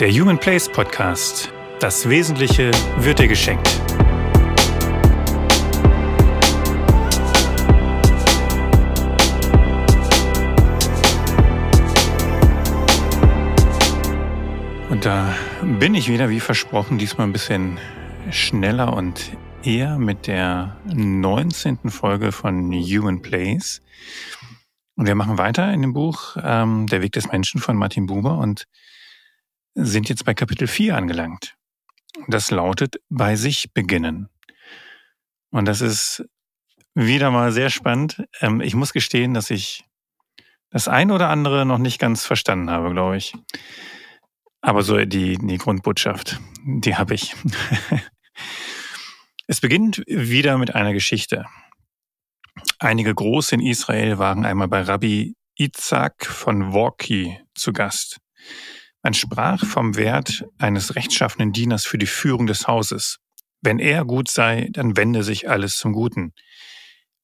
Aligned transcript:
Der 0.00 0.12
Human 0.12 0.38
Place 0.38 0.68
Podcast. 0.68 1.52
Das 1.80 2.08
Wesentliche 2.08 2.70
wird 2.98 3.18
dir 3.18 3.26
geschenkt. 3.26 3.68
Und 14.88 15.04
da 15.04 15.34
bin 15.80 15.96
ich 15.96 16.08
wieder, 16.08 16.30
wie 16.30 16.38
versprochen, 16.38 16.98
diesmal 16.98 17.26
ein 17.26 17.32
bisschen 17.32 17.80
schneller 18.30 18.92
und 18.92 19.32
eher 19.64 19.98
mit 19.98 20.28
der 20.28 20.76
19. 20.94 21.90
Folge 21.90 22.30
von 22.30 22.72
Human 22.72 23.20
Place. 23.20 23.82
Und 24.94 25.06
wir 25.06 25.16
machen 25.16 25.38
weiter 25.38 25.72
in 25.72 25.82
dem 25.82 25.92
Buch 25.92 26.36
ähm, 26.40 26.86
Der 26.86 27.02
Weg 27.02 27.10
des 27.14 27.32
Menschen 27.32 27.60
von 27.60 27.76
Martin 27.76 28.06
Buber 28.06 28.38
und 28.38 28.68
sind 29.80 30.08
jetzt 30.08 30.24
bei 30.24 30.34
Kapitel 30.34 30.66
4 30.66 30.96
angelangt. 30.96 31.54
Das 32.26 32.50
lautet 32.50 32.96
bei 33.08 33.36
sich 33.36 33.72
beginnen. 33.72 34.28
Und 35.50 35.66
das 35.66 35.80
ist 35.80 36.24
wieder 36.94 37.30
mal 37.30 37.52
sehr 37.52 37.70
spannend. 37.70 38.24
Ähm, 38.40 38.60
ich 38.60 38.74
muss 38.74 38.92
gestehen, 38.92 39.34
dass 39.34 39.50
ich 39.50 39.84
das 40.70 40.88
ein 40.88 41.10
oder 41.10 41.28
andere 41.28 41.64
noch 41.64 41.78
nicht 41.78 42.00
ganz 42.00 42.26
verstanden 42.26 42.70
habe, 42.70 42.90
glaube 42.90 43.16
ich. 43.16 43.34
Aber 44.60 44.82
so 44.82 44.96
die, 45.04 45.38
die 45.38 45.58
Grundbotschaft, 45.58 46.40
die 46.64 46.96
habe 46.96 47.14
ich. 47.14 47.36
es 49.46 49.60
beginnt 49.60 50.02
wieder 50.06 50.58
mit 50.58 50.74
einer 50.74 50.92
Geschichte. 50.92 51.46
Einige 52.80 53.14
Große 53.14 53.54
in 53.54 53.60
Israel 53.60 54.18
waren 54.18 54.44
einmal 54.44 54.68
bei 54.68 54.82
Rabbi 54.82 55.36
Itzak 55.56 56.26
von 56.26 56.72
Worki 56.72 57.40
zu 57.54 57.72
Gast. 57.72 58.18
Man 59.08 59.14
sprach 59.14 59.64
vom 59.64 59.96
Wert 59.96 60.44
eines 60.58 60.94
rechtschaffenen 60.94 61.50
Dieners 61.50 61.86
für 61.86 61.96
die 61.96 62.04
Führung 62.04 62.46
des 62.46 62.68
Hauses. 62.68 63.20
Wenn 63.62 63.78
er 63.78 64.04
gut 64.04 64.28
sei, 64.28 64.68
dann 64.70 64.98
wende 64.98 65.22
sich 65.22 65.48
alles 65.48 65.78
zum 65.78 65.94
Guten. 65.94 66.34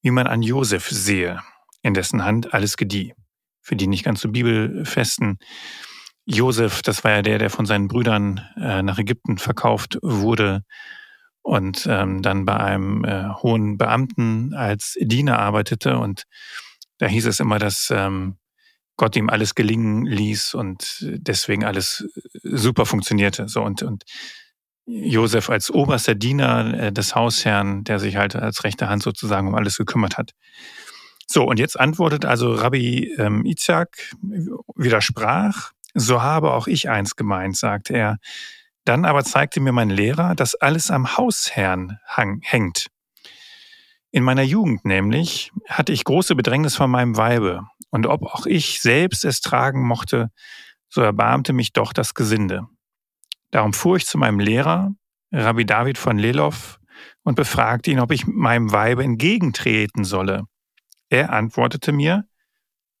Wie 0.01 0.09
man 0.09 0.25
an 0.25 0.41
Josef 0.41 0.89
sehe, 0.89 1.41
in 1.83 1.93
dessen 1.93 2.25
Hand 2.25 2.55
alles 2.55 2.77
gedieh. 2.77 3.13
Für 3.61 3.75
die 3.75 3.85
nicht 3.85 4.03
ganz 4.03 4.21
so 4.21 4.31
bibelfesten. 4.31 5.37
Josef, 6.25 6.81
das 6.81 7.03
war 7.03 7.11
ja 7.11 7.21
der, 7.21 7.37
der 7.37 7.51
von 7.51 7.67
seinen 7.67 7.87
Brüdern 7.87 8.41
äh, 8.57 8.81
nach 8.81 8.97
Ägypten 8.97 9.37
verkauft 9.37 9.99
wurde 10.01 10.63
und 11.43 11.85
ähm, 11.87 12.23
dann 12.23 12.45
bei 12.45 12.57
einem 12.57 13.05
äh, 13.05 13.29
hohen 13.43 13.77
Beamten 13.77 14.55
als 14.55 14.97
Diener 14.99 15.37
arbeitete. 15.37 15.99
Und 15.99 16.23
da 16.97 17.05
hieß 17.05 17.27
es 17.27 17.39
immer, 17.39 17.59
dass 17.59 17.93
ähm, 17.95 18.39
Gott 18.97 19.15
ihm 19.15 19.29
alles 19.29 19.55
gelingen 19.55 20.05
ließ 20.05 20.53
und 20.53 20.97
deswegen 21.01 21.63
alles 21.65 22.07
super 22.43 22.85
funktionierte. 22.85 23.47
So 23.49 23.61
und, 23.63 23.83
und 23.83 24.03
Josef 24.85 25.49
als 25.49 25.71
oberster 25.71 26.15
Diener 26.15 26.73
äh, 26.79 26.91
des 26.91 27.15
Hausherrn, 27.15 27.83
der 27.83 27.99
sich 27.99 28.15
halt 28.15 28.35
als 28.35 28.63
rechte 28.63 28.87
Hand 28.87 29.03
sozusagen 29.03 29.47
um 29.47 29.55
alles 29.55 29.77
gekümmert 29.77 30.17
hat. 30.17 30.31
So, 31.27 31.43
und 31.43 31.57
jetzt 31.59 31.79
antwortet 31.79 32.23
also 32.23 32.53
Rabbi 32.53 33.15
ähm, 33.17 33.45
Isaac, 33.45 34.13
widersprach, 34.75 35.71
so 35.95 36.21
habe 36.21 36.53
auch 36.53 36.67
ich 36.67 36.89
eins 36.89 37.15
gemeint, 37.15 37.57
sagte 37.57 37.93
er. 37.93 38.17
Dann 38.83 39.05
aber 39.05 39.23
zeigte 39.23 39.59
mir 39.59 39.71
mein 39.71 39.89
Lehrer, 39.89 40.35
dass 40.35 40.53
alles 40.53 40.91
am 40.91 41.17
Hausherrn 41.17 41.97
hang, 42.05 42.41
hängt. 42.43 42.87
In 44.15 44.23
meiner 44.23 44.43
Jugend 44.43 44.85
nämlich 44.85 45.51
hatte 45.67 45.91
ich 45.91 46.05
große 46.05 46.35
Bedrängnis 46.35 46.73
von 46.73 46.89
meinem 46.89 47.17
Weibe, 47.17 47.67
und 47.89 48.07
ob 48.07 48.23
auch 48.23 48.45
ich 48.45 48.79
selbst 48.79 49.25
es 49.25 49.41
tragen 49.41 49.85
mochte, 49.85 50.31
so 50.87 51.01
erbarmte 51.01 51.51
mich 51.51 51.73
doch 51.73 51.91
das 51.91 52.13
Gesinde. 52.13 52.65
Darum 53.51 53.73
fuhr 53.73 53.97
ich 53.97 54.05
zu 54.05 54.17
meinem 54.17 54.39
Lehrer, 54.39 54.95
Rabbi 55.33 55.65
David 55.65 55.97
von 55.97 56.17
Lelov, 56.17 56.79
und 57.23 57.35
befragte 57.35 57.91
ihn, 57.91 57.99
ob 57.99 58.13
ich 58.13 58.25
meinem 58.25 58.71
Weibe 58.71 59.03
entgegentreten 59.03 60.05
solle. 60.05 60.43
Er 61.09 61.33
antwortete 61.33 61.91
mir, 61.91 62.25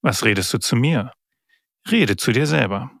was 0.01 0.25
redest 0.25 0.53
du 0.53 0.57
zu 0.57 0.75
mir? 0.75 1.13
Rede 1.89 2.17
zu 2.17 2.33
dir 2.33 2.45
selber. 2.45 2.91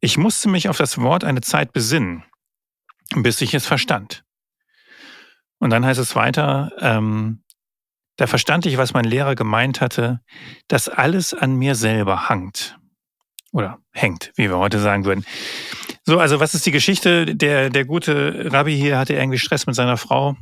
Ich 0.00 0.18
musste 0.18 0.48
mich 0.48 0.68
auf 0.68 0.78
das 0.78 0.98
Wort 0.98 1.22
eine 1.22 1.40
Zeit 1.40 1.72
besinnen, 1.72 2.24
bis 3.14 3.40
ich 3.42 3.54
es 3.54 3.64
verstand. 3.64 4.24
Und 5.60 5.70
dann 5.70 5.84
heißt 5.84 6.00
es 6.00 6.16
weiter, 6.16 6.72
ähm, 6.80 7.44
da 8.16 8.26
verstand 8.26 8.66
ich, 8.66 8.76
was 8.76 8.92
mein 8.92 9.04
Lehrer 9.04 9.34
gemeint 9.34 9.80
hatte, 9.80 10.20
dass 10.68 10.88
alles 10.88 11.32
an 11.32 11.54
mir 11.54 11.74
selber 11.74 12.28
hangt. 12.28 12.78
Oder 13.52 13.78
hängt, 13.92 14.32
wie 14.36 14.48
wir 14.48 14.58
heute 14.58 14.78
sagen 14.78 15.04
würden. 15.04 15.24
So, 16.04 16.18
also 16.18 16.40
was 16.40 16.54
ist 16.54 16.66
die 16.66 16.70
Geschichte? 16.70 17.34
Der, 17.36 17.70
der 17.70 17.84
gute 17.84 18.52
Rabbi 18.52 18.76
hier 18.76 18.98
hatte 18.98 19.14
irgendwie 19.14 19.38
Stress 19.38 19.66
mit 19.66 19.74
seiner 19.74 19.96
Frau. 19.96 20.36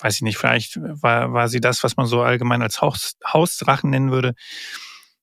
Weiß 0.00 0.16
ich 0.16 0.22
nicht, 0.22 0.38
vielleicht 0.38 0.78
war, 0.80 1.32
war 1.32 1.48
sie 1.48 1.60
das, 1.60 1.84
was 1.84 1.96
man 1.96 2.06
so 2.06 2.22
allgemein 2.22 2.62
als 2.62 2.80
Haus, 2.80 3.16
Hausdrachen 3.26 3.90
nennen 3.90 4.10
würde. 4.10 4.34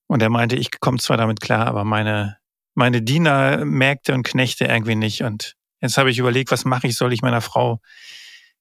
Und 0.07 0.21
er 0.21 0.29
meinte, 0.29 0.55
ich 0.55 0.79
komme 0.79 0.97
zwar 0.97 1.17
damit 1.17 1.41
klar, 1.41 1.67
aber 1.67 1.83
meine, 1.83 2.37
meine 2.73 3.01
Diener, 3.01 3.65
Mägde 3.65 4.13
und 4.13 4.23
Knechte 4.23 4.65
irgendwie 4.65 4.95
nicht. 4.95 5.21
Und 5.21 5.55
jetzt 5.81 5.97
habe 5.97 6.09
ich 6.09 6.17
überlegt, 6.17 6.51
was 6.51 6.65
mache 6.65 6.87
ich? 6.87 6.95
Soll 6.95 7.13
ich 7.13 7.21
meiner 7.21 7.41
Frau 7.41 7.79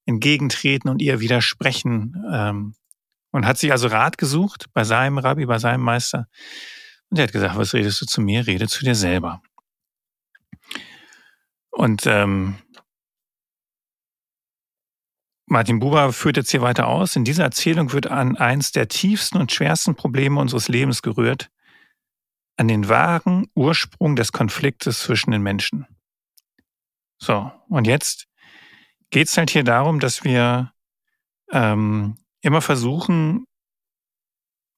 entgegentreten 0.08 0.88
und 0.88 1.02
ihr 1.02 1.20
widersprechen. 1.20 2.24
Ähm, 2.32 2.74
und 3.30 3.46
hat 3.46 3.58
sich 3.58 3.72
also 3.72 3.88
Rat 3.88 4.16
gesucht 4.16 4.66
bei 4.72 4.82
seinem 4.84 5.18
Rabbi, 5.18 5.44
bei 5.44 5.58
seinem 5.58 5.82
Meister. 5.82 6.28
Und 7.10 7.18
er 7.18 7.24
hat 7.24 7.32
gesagt, 7.32 7.56
was 7.56 7.74
redest 7.74 8.00
du 8.00 8.06
zu 8.06 8.22
mir? 8.22 8.46
Rede 8.46 8.68
zu 8.68 8.84
dir 8.84 8.94
selber. 8.94 9.42
Und 11.70 12.06
ähm, 12.06 12.56
Martin 15.46 15.78
Buber 15.78 16.12
führt 16.12 16.38
jetzt 16.38 16.50
hier 16.50 16.62
weiter 16.62 16.88
aus. 16.88 17.14
In 17.14 17.24
dieser 17.24 17.44
Erzählung 17.44 17.92
wird 17.92 18.06
an 18.06 18.36
eins 18.36 18.72
der 18.72 18.88
tiefsten 18.88 19.38
und 19.38 19.52
schwersten 19.52 19.94
Probleme 19.94 20.40
unseres 20.40 20.68
Lebens 20.68 21.02
gerührt, 21.02 21.50
an 22.56 22.68
den 22.68 22.88
wahren 22.88 23.46
Ursprung 23.54 24.16
des 24.16 24.32
Konfliktes 24.32 25.00
zwischen 25.00 25.30
den 25.30 25.42
Menschen. 25.42 25.86
So, 27.18 27.52
und 27.68 27.86
jetzt 27.86 28.27
geht 29.10 29.28
es 29.28 29.36
halt 29.36 29.50
hier 29.50 29.64
darum, 29.64 30.00
dass 30.00 30.24
wir 30.24 30.72
ähm, 31.50 32.16
immer 32.40 32.60
versuchen, 32.60 33.44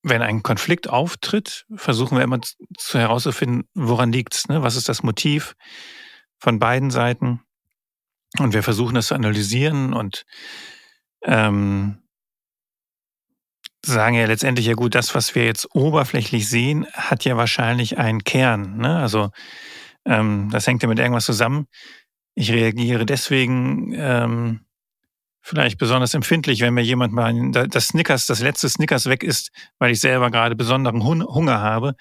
wenn 0.02 0.22
ein 0.22 0.42
Konflikt 0.42 0.88
auftritt, 0.88 1.66
versuchen 1.74 2.16
wir 2.16 2.24
immer 2.24 2.40
zu 2.40 2.98
herauszufinden, 2.98 3.68
woran 3.74 4.12
liegt's, 4.12 4.48
ne? 4.48 4.62
Was 4.62 4.76
ist 4.76 4.88
das 4.88 5.02
Motiv 5.02 5.54
von 6.38 6.58
beiden 6.58 6.90
Seiten? 6.90 7.42
Und 8.38 8.54
wir 8.54 8.62
versuchen 8.62 8.94
das 8.94 9.08
zu 9.08 9.14
analysieren 9.14 9.92
und 9.92 10.24
ähm, 11.22 12.02
sagen 13.84 14.14
ja 14.14 14.26
letztendlich 14.26 14.66
ja 14.66 14.74
gut, 14.74 14.94
das, 14.94 15.14
was 15.14 15.34
wir 15.34 15.44
jetzt 15.44 15.74
oberflächlich 15.74 16.48
sehen, 16.48 16.86
hat 16.92 17.24
ja 17.24 17.36
wahrscheinlich 17.36 17.98
einen 17.98 18.24
Kern. 18.24 18.78
Ne? 18.78 18.98
Also 18.98 19.30
ähm, 20.04 20.48
das 20.50 20.66
hängt 20.66 20.82
ja 20.82 20.88
mit 20.88 20.98
irgendwas 20.98 21.24
zusammen. 21.24 21.66
Ich 22.34 22.52
reagiere 22.52 23.06
deswegen 23.06 23.92
ähm, 23.94 24.60
vielleicht 25.42 25.78
besonders 25.78 26.14
empfindlich, 26.14 26.60
wenn 26.60 26.74
mir 26.74 26.82
jemand 26.82 27.12
mal 27.12 27.50
das 27.50 27.88
Snickers, 27.88 28.26
das 28.26 28.40
letzte 28.40 28.68
Snickers 28.68 29.06
weg 29.06 29.22
ist, 29.22 29.50
weil 29.78 29.92
ich 29.92 30.00
selber 30.00 30.30
gerade 30.30 30.54
besonderen 30.56 31.04
Hunger 31.04 31.60
habe. 31.60 31.94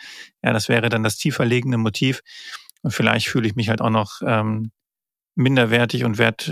Ja, 0.44 0.54
das 0.54 0.70
wäre 0.70 0.90
dann 0.90 1.04
das 1.04 1.18
tiefer 1.18 1.46
liegende 1.46 1.78
Motiv. 1.78 2.22
Und 2.82 2.92
vielleicht 2.92 3.28
fühle 3.28 3.48
ich 3.48 3.56
mich 3.56 3.70
halt 3.70 3.82
auch 3.82 3.90
noch 3.90 4.22
ähm, 4.26 4.72
minderwertig 5.36 6.04
und 6.04 6.18
werde 6.18 6.46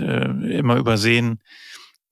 äh, 0.44 0.58
immer 0.58 0.76
übersehen, 0.76 1.40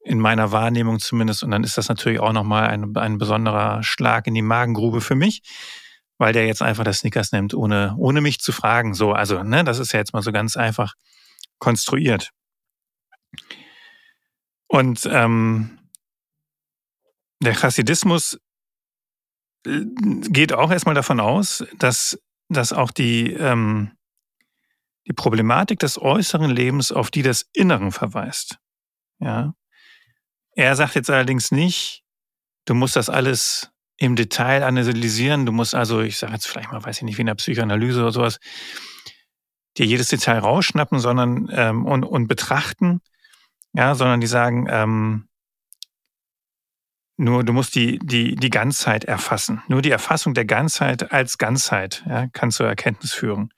in 0.04 0.21
meiner 0.21 0.53
Wahrnehmung 0.53 1.00
zumindest. 1.00 1.43
Und 1.43 1.50
dann 1.50 1.65
ist 1.65 1.77
das 1.77 1.88
natürlich 1.88 2.21
auch 2.21 2.33
nochmal 2.33 2.69
ein, 2.69 2.97
ein 2.97 3.19
besonderer 3.19 3.83
Schlag 3.83 4.27
in 4.27 4.34
die 4.34 4.43
Magengrube 4.43 5.00
für 5.00 5.16
mich, 5.16 5.43
weil 6.19 6.33
der 6.33 6.47
jetzt 6.47 6.62
einfach 6.62 6.84
das 6.84 6.98
Snickers 6.98 7.33
nimmt, 7.33 7.54
ohne, 7.54 7.94
ohne 7.98 8.21
mich 8.21 8.38
zu 8.38 8.53
fragen. 8.53 8.94
So, 8.94 9.12
also, 9.12 9.43
ne, 9.43 9.65
das 9.65 9.78
ist 9.78 9.93
ja 9.93 9.98
jetzt 9.98 10.12
mal 10.12 10.22
so 10.22 10.33
ganz 10.33 10.56
einfach 10.56 10.95
konstruiert. 11.58 12.30
Und 14.68 15.06
ähm, 15.10 15.78
der 17.42 17.54
Chassidismus 17.54 18.38
äh, 19.66 19.84
geht 20.28 20.53
auch 20.53 20.70
erstmal 20.70 20.94
davon 20.94 21.20
aus, 21.20 21.64
dass, 21.78 22.18
dass 22.48 22.72
auch 22.72 22.91
die, 22.91 23.32
ähm, 23.32 23.92
die 25.06 25.12
Problematik 25.12 25.78
des 25.78 26.00
äußeren 26.00 26.50
Lebens 26.50 26.92
auf 26.92 27.10
die 27.10 27.22
des 27.22 27.48
Inneren 27.53 27.92
verweist. 27.92 28.58
Ja. 29.18 29.54
Er 30.53 30.74
sagt 30.74 30.94
jetzt 30.94 31.10
allerdings 31.10 31.53
nicht, 31.53 32.03
du 32.64 32.74
musst 32.74 32.97
das 32.97 33.08
alles 33.08 33.70
im 33.98 34.16
Detail 34.16 34.62
analysieren. 34.62 35.47
Du 35.47 35.53
musst 35.53 35.74
also, 35.74 36.00
ich 36.00 36.18
sage 36.18 36.34
jetzt 36.34 36.47
vielleicht 36.47 36.72
mal, 36.72 36.84
weiß 36.84 36.98
ich 36.98 37.03
nicht, 37.03 37.16
wie 37.16 37.22
in 37.22 37.28
der 37.28 37.34
Psychoanalyse 37.34 38.03
oder 38.03 38.12
sowas, 38.12 38.38
dir 39.78 39.87
jedes 39.87 40.09
Detail 40.09 40.39
rausschnappen, 40.39 40.99
sondern 40.99 41.49
ähm, 41.53 41.87
und, 41.87 42.05
und 42.05 42.28
betrachten, 42.28 43.01
ja, 43.73 43.95
sondern 43.95 44.21
die 44.21 44.27
sagen, 44.27 44.67
ähm, 44.71 45.28
nur 47.19 47.45
du 47.45 47.53
musst 47.53 47.75
die, 47.75 47.99
die, 48.03 48.37
die 48.37 48.51
Ganzheit 48.51 49.05
erfassen. 49.05 49.63
Nur 49.69 49.81
die 49.81 49.91
Erfassung 49.91 50.34
der 50.34 50.45
Ganzheit 50.45 51.13
als 51.13 51.39
Ganzheit 51.39 52.05
ja, 52.07 52.27
kann 52.28 52.51
zur 52.51 52.67
Erkenntnis 52.67 53.13
führen. 53.13 53.53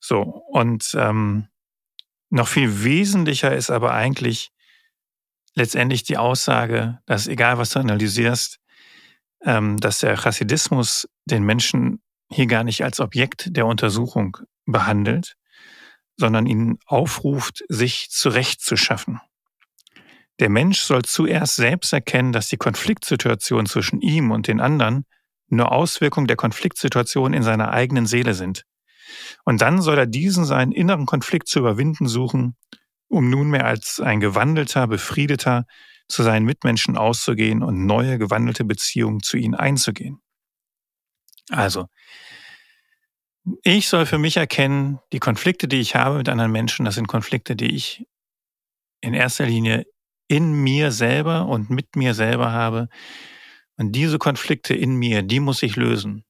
So, 0.00 0.20
und 0.22 0.92
ähm, 0.98 1.48
noch 2.28 2.48
viel 2.48 2.84
wesentlicher 2.84 3.54
ist 3.54 3.70
aber 3.70 3.94
eigentlich 3.94 4.50
letztendlich 5.54 6.02
die 6.02 6.18
Aussage, 6.18 6.98
dass 7.06 7.28
egal 7.28 7.58
was 7.58 7.70
du 7.70 7.78
analysierst, 7.78 8.58
ähm, 9.44 9.78
dass 9.78 10.00
der 10.00 10.16
Chassidismus 10.16 11.08
den 11.24 11.44
Menschen 11.44 12.02
hier 12.30 12.46
gar 12.46 12.64
nicht 12.64 12.82
als 12.82 13.00
Objekt 13.00 13.56
der 13.56 13.66
Untersuchung 13.66 14.38
behandelt, 14.66 15.36
sondern 16.16 16.46
ihn 16.46 16.78
aufruft, 16.86 17.64
sich 17.68 18.08
zurechtzuschaffen. 18.10 19.20
Der 20.38 20.50
Mensch 20.50 20.80
soll 20.80 21.02
zuerst 21.02 21.56
selbst 21.56 21.92
erkennen, 21.92 22.32
dass 22.32 22.48
die 22.48 22.58
Konfliktsituation 22.58 23.66
zwischen 23.66 24.00
ihm 24.00 24.30
und 24.30 24.48
den 24.48 24.60
anderen 24.60 25.06
nur 25.48 25.72
Auswirkungen 25.72 26.26
der 26.26 26.36
Konfliktsituation 26.36 27.32
in 27.32 27.42
seiner 27.42 27.70
eigenen 27.70 28.06
Seele 28.06 28.34
sind. 28.34 28.64
Und 29.44 29.62
dann 29.62 29.80
soll 29.80 29.98
er 29.98 30.06
diesen 30.06 30.44
seinen 30.44 30.72
inneren 30.72 31.06
Konflikt 31.06 31.48
zu 31.48 31.60
überwinden 31.60 32.08
suchen, 32.08 32.56
um 33.08 33.30
nunmehr 33.30 33.64
als 33.64 34.00
ein 34.00 34.20
gewandelter, 34.20 34.86
befriedeter 34.88 35.64
zu 36.08 36.22
seinen 36.22 36.44
Mitmenschen 36.44 36.96
auszugehen 36.96 37.62
und 37.62 37.86
neue 37.86 38.18
gewandelte 38.18 38.64
Beziehungen 38.64 39.22
zu 39.22 39.36
ihnen 39.36 39.54
einzugehen. 39.54 40.20
Also, 41.50 41.86
ich 43.62 43.88
soll 43.88 44.06
für 44.06 44.18
mich 44.18 44.36
erkennen, 44.36 44.98
die 45.12 45.20
Konflikte, 45.20 45.68
die 45.68 45.80
ich 45.80 45.94
habe 45.94 46.18
mit 46.18 46.28
anderen 46.28 46.52
Menschen, 46.52 46.84
das 46.84 46.96
sind 46.96 47.06
Konflikte, 47.06 47.54
die 47.54 47.74
ich 47.74 48.06
in 49.00 49.14
erster 49.14 49.46
Linie 49.46 49.86
in 50.28 50.52
mir 50.52 50.90
selber 50.90 51.46
und 51.46 51.70
mit 51.70 51.94
mir 51.94 52.14
selber 52.14 52.50
habe. 52.50 52.88
Und 53.76 53.92
diese 53.92 54.18
Konflikte 54.18 54.74
in 54.74 54.96
mir, 54.96 55.22
die 55.22 55.40
muss 55.40 55.62
ich 55.62 55.76
lösen, 55.76 56.24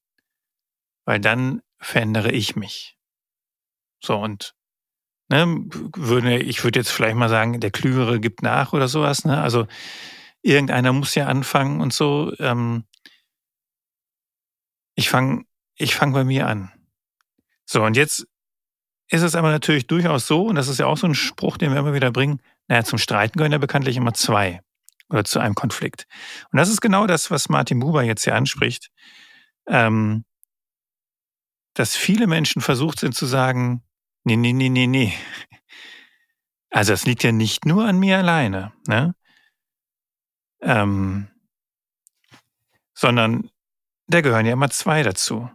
weil 1.06 1.20
dann 1.20 1.62
verändere 1.78 2.32
ich 2.32 2.56
mich. 2.56 2.96
So 4.02 4.16
und 4.16 4.54
ne, 5.28 5.46
würde 5.96 6.38
ich 6.38 6.64
würde 6.64 6.80
jetzt 6.80 6.90
vielleicht 6.90 7.16
mal 7.16 7.28
sagen, 7.28 7.60
der 7.60 7.70
Klügere 7.70 8.20
gibt 8.20 8.42
nach 8.42 8.72
oder 8.72 8.88
sowas. 8.88 9.24
Ne? 9.24 9.40
Also 9.40 9.66
irgendeiner 10.42 10.92
muss 10.92 11.14
ja 11.14 11.26
anfangen 11.26 11.80
und 11.80 11.92
so. 11.92 12.32
Ähm, 12.38 12.84
ich 14.96 15.08
fange 15.08 15.44
ich 15.76 15.94
fang 15.94 16.12
bei 16.12 16.24
mir 16.24 16.46
an. 16.46 16.75
So, 17.66 17.82
und 17.82 17.96
jetzt 17.96 18.26
ist 19.08 19.22
es 19.22 19.34
aber 19.34 19.50
natürlich 19.50 19.86
durchaus 19.86 20.26
so, 20.26 20.46
und 20.46 20.54
das 20.56 20.68
ist 20.68 20.78
ja 20.78 20.86
auch 20.86 20.96
so 20.96 21.06
ein 21.06 21.14
Spruch, 21.14 21.58
den 21.58 21.72
wir 21.72 21.78
immer 21.78 21.94
wieder 21.94 22.10
bringen, 22.10 22.40
naja, 22.68 22.84
zum 22.84 22.98
Streiten 22.98 23.36
gehören 23.36 23.52
ja 23.52 23.58
bekanntlich 23.58 23.96
immer 23.96 24.14
zwei 24.14 24.60
oder 25.08 25.24
zu 25.24 25.38
einem 25.38 25.54
Konflikt. 25.54 26.06
Und 26.50 26.58
das 26.58 26.68
ist 26.68 26.80
genau 26.80 27.06
das, 27.06 27.30
was 27.30 27.48
Martin 27.48 27.80
Buber 27.80 28.02
jetzt 28.02 28.24
hier 28.24 28.34
anspricht, 28.34 28.90
ähm, 29.68 30.24
dass 31.74 31.94
viele 31.94 32.26
Menschen 32.26 32.62
versucht 32.62 33.00
sind 33.00 33.14
zu 33.14 33.26
sagen, 33.26 33.82
nee, 34.24 34.36
nee, 34.36 34.52
nee, 34.52 34.68
nee, 34.68 34.86
nee. 34.86 35.12
Also 36.70 36.92
es 36.92 37.06
liegt 37.06 37.22
ja 37.22 37.32
nicht 37.32 37.64
nur 37.64 37.86
an 37.86 37.98
mir 37.98 38.18
alleine, 38.18 38.72
ne? 38.86 39.14
Ähm, 40.62 41.28
sondern 42.94 43.50
da 44.08 44.20
gehören 44.20 44.46
ja 44.46 44.52
immer 44.52 44.70
zwei 44.70 45.02
dazu. 45.02 45.50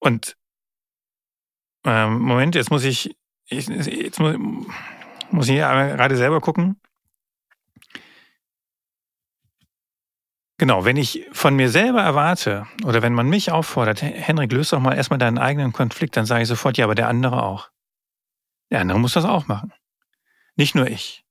Und 0.00 0.36
ähm, 1.84 2.18
Moment, 2.18 2.54
jetzt 2.54 2.70
muss 2.70 2.84
ich, 2.84 3.16
ich 3.46 3.68
jetzt 3.68 4.18
muss, 4.18 4.36
muss 5.30 5.48
ich 5.48 5.56
gerade 5.56 6.16
selber 6.16 6.40
gucken. 6.40 6.80
Genau, 10.58 10.84
wenn 10.84 10.98
ich 10.98 11.26
von 11.32 11.56
mir 11.56 11.70
selber 11.70 12.02
erwarte 12.02 12.66
oder 12.84 13.00
wenn 13.00 13.14
man 13.14 13.30
mich 13.30 13.50
auffordert, 13.50 14.02
Henrik, 14.02 14.52
löse 14.52 14.76
doch 14.76 14.82
mal 14.82 14.94
erstmal 14.94 15.18
deinen 15.18 15.38
eigenen 15.38 15.72
Konflikt, 15.72 16.18
dann 16.18 16.26
sage 16.26 16.42
ich 16.42 16.48
sofort, 16.48 16.76
ja, 16.76 16.84
aber 16.84 16.94
der 16.94 17.08
andere 17.08 17.42
auch. 17.42 17.70
Der 18.70 18.80
andere 18.80 19.00
muss 19.00 19.14
das 19.14 19.24
auch 19.24 19.46
machen. 19.46 19.72
Nicht 20.56 20.74
nur 20.74 20.86
ich. 20.86 21.24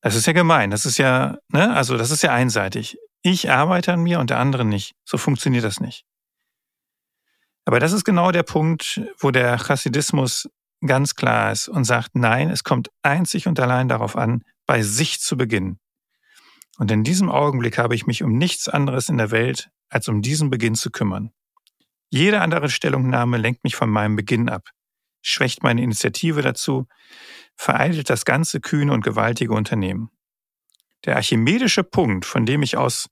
Das 0.00 0.14
ist 0.14 0.26
ja 0.26 0.32
gemein. 0.32 0.70
Das 0.70 0.86
ist 0.86 0.96
ja, 0.96 1.36
ne, 1.48 1.74
also 1.74 1.98
das 1.98 2.10
ist 2.10 2.22
ja 2.22 2.32
einseitig. 2.32 2.96
Ich 3.20 3.50
arbeite 3.50 3.92
an 3.92 4.02
mir 4.02 4.18
und 4.18 4.30
der 4.30 4.38
andere 4.38 4.64
nicht. 4.64 4.94
So 5.04 5.18
funktioniert 5.18 5.64
das 5.64 5.80
nicht. 5.80 6.06
Aber 7.70 7.78
das 7.78 7.92
ist 7.92 8.04
genau 8.04 8.32
der 8.32 8.42
Punkt, 8.42 9.00
wo 9.20 9.30
der 9.30 9.56
Chassidismus 9.56 10.50
ganz 10.84 11.14
klar 11.14 11.52
ist 11.52 11.68
und 11.68 11.84
sagt, 11.84 12.16
nein, 12.16 12.50
es 12.50 12.64
kommt 12.64 12.90
einzig 13.02 13.46
und 13.46 13.60
allein 13.60 13.86
darauf 13.86 14.16
an, 14.16 14.42
bei 14.66 14.82
sich 14.82 15.20
zu 15.20 15.36
beginnen. 15.36 15.78
Und 16.78 16.90
in 16.90 17.04
diesem 17.04 17.28
Augenblick 17.28 17.78
habe 17.78 17.94
ich 17.94 18.08
mich 18.08 18.24
um 18.24 18.36
nichts 18.36 18.68
anderes 18.68 19.08
in 19.08 19.18
der 19.18 19.30
Welt 19.30 19.70
als 19.88 20.08
um 20.08 20.20
diesen 20.20 20.50
Beginn 20.50 20.74
zu 20.74 20.90
kümmern. 20.90 21.30
Jede 22.08 22.40
andere 22.40 22.70
Stellungnahme 22.70 23.36
lenkt 23.36 23.62
mich 23.62 23.76
von 23.76 23.88
meinem 23.88 24.16
Beginn 24.16 24.48
ab, 24.48 24.70
schwächt 25.22 25.62
meine 25.62 25.80
Initiative 25.80 26.42
dazu, 26.42 26.88
vereitelt 27.54 28.10
das 28.10 28.24
ganze 28.24 28.58
kühne 28.58 28.92
und 28.92 29.04
gewaltige 29.04 29.52
Unternehmen. 29.52 30.10
Der 31.04 31.14
archimedische 31.14 31.84
Punkt, 31.84 32.24
von 32.24 32.46
dem 32.46 32.64
ich 32.64 32.76
aus 32.76 33.06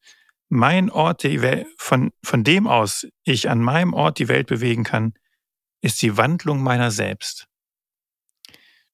mein 0.48 0.90
Ort, 0.90 1.24
Welt, 1.24 1.66
von, 1.76 2.10
von 2.22 2.44
dem 2.44 2.66
aus 2.66 3.06
ich 3.24 3.50
an 3.50 3.60
meinem 3.60 3.92
Ort 3.92 4.18
die 4.18 4.28
Welt 4.28 4.46
bewegen 4.46 4.84
kann, 4.84 5.14
ist 5.80 6.02
die 6.02 6.16
Wandlung 6.16 6.62
meiner 6.62 6.90
selbst. 6.90 7.46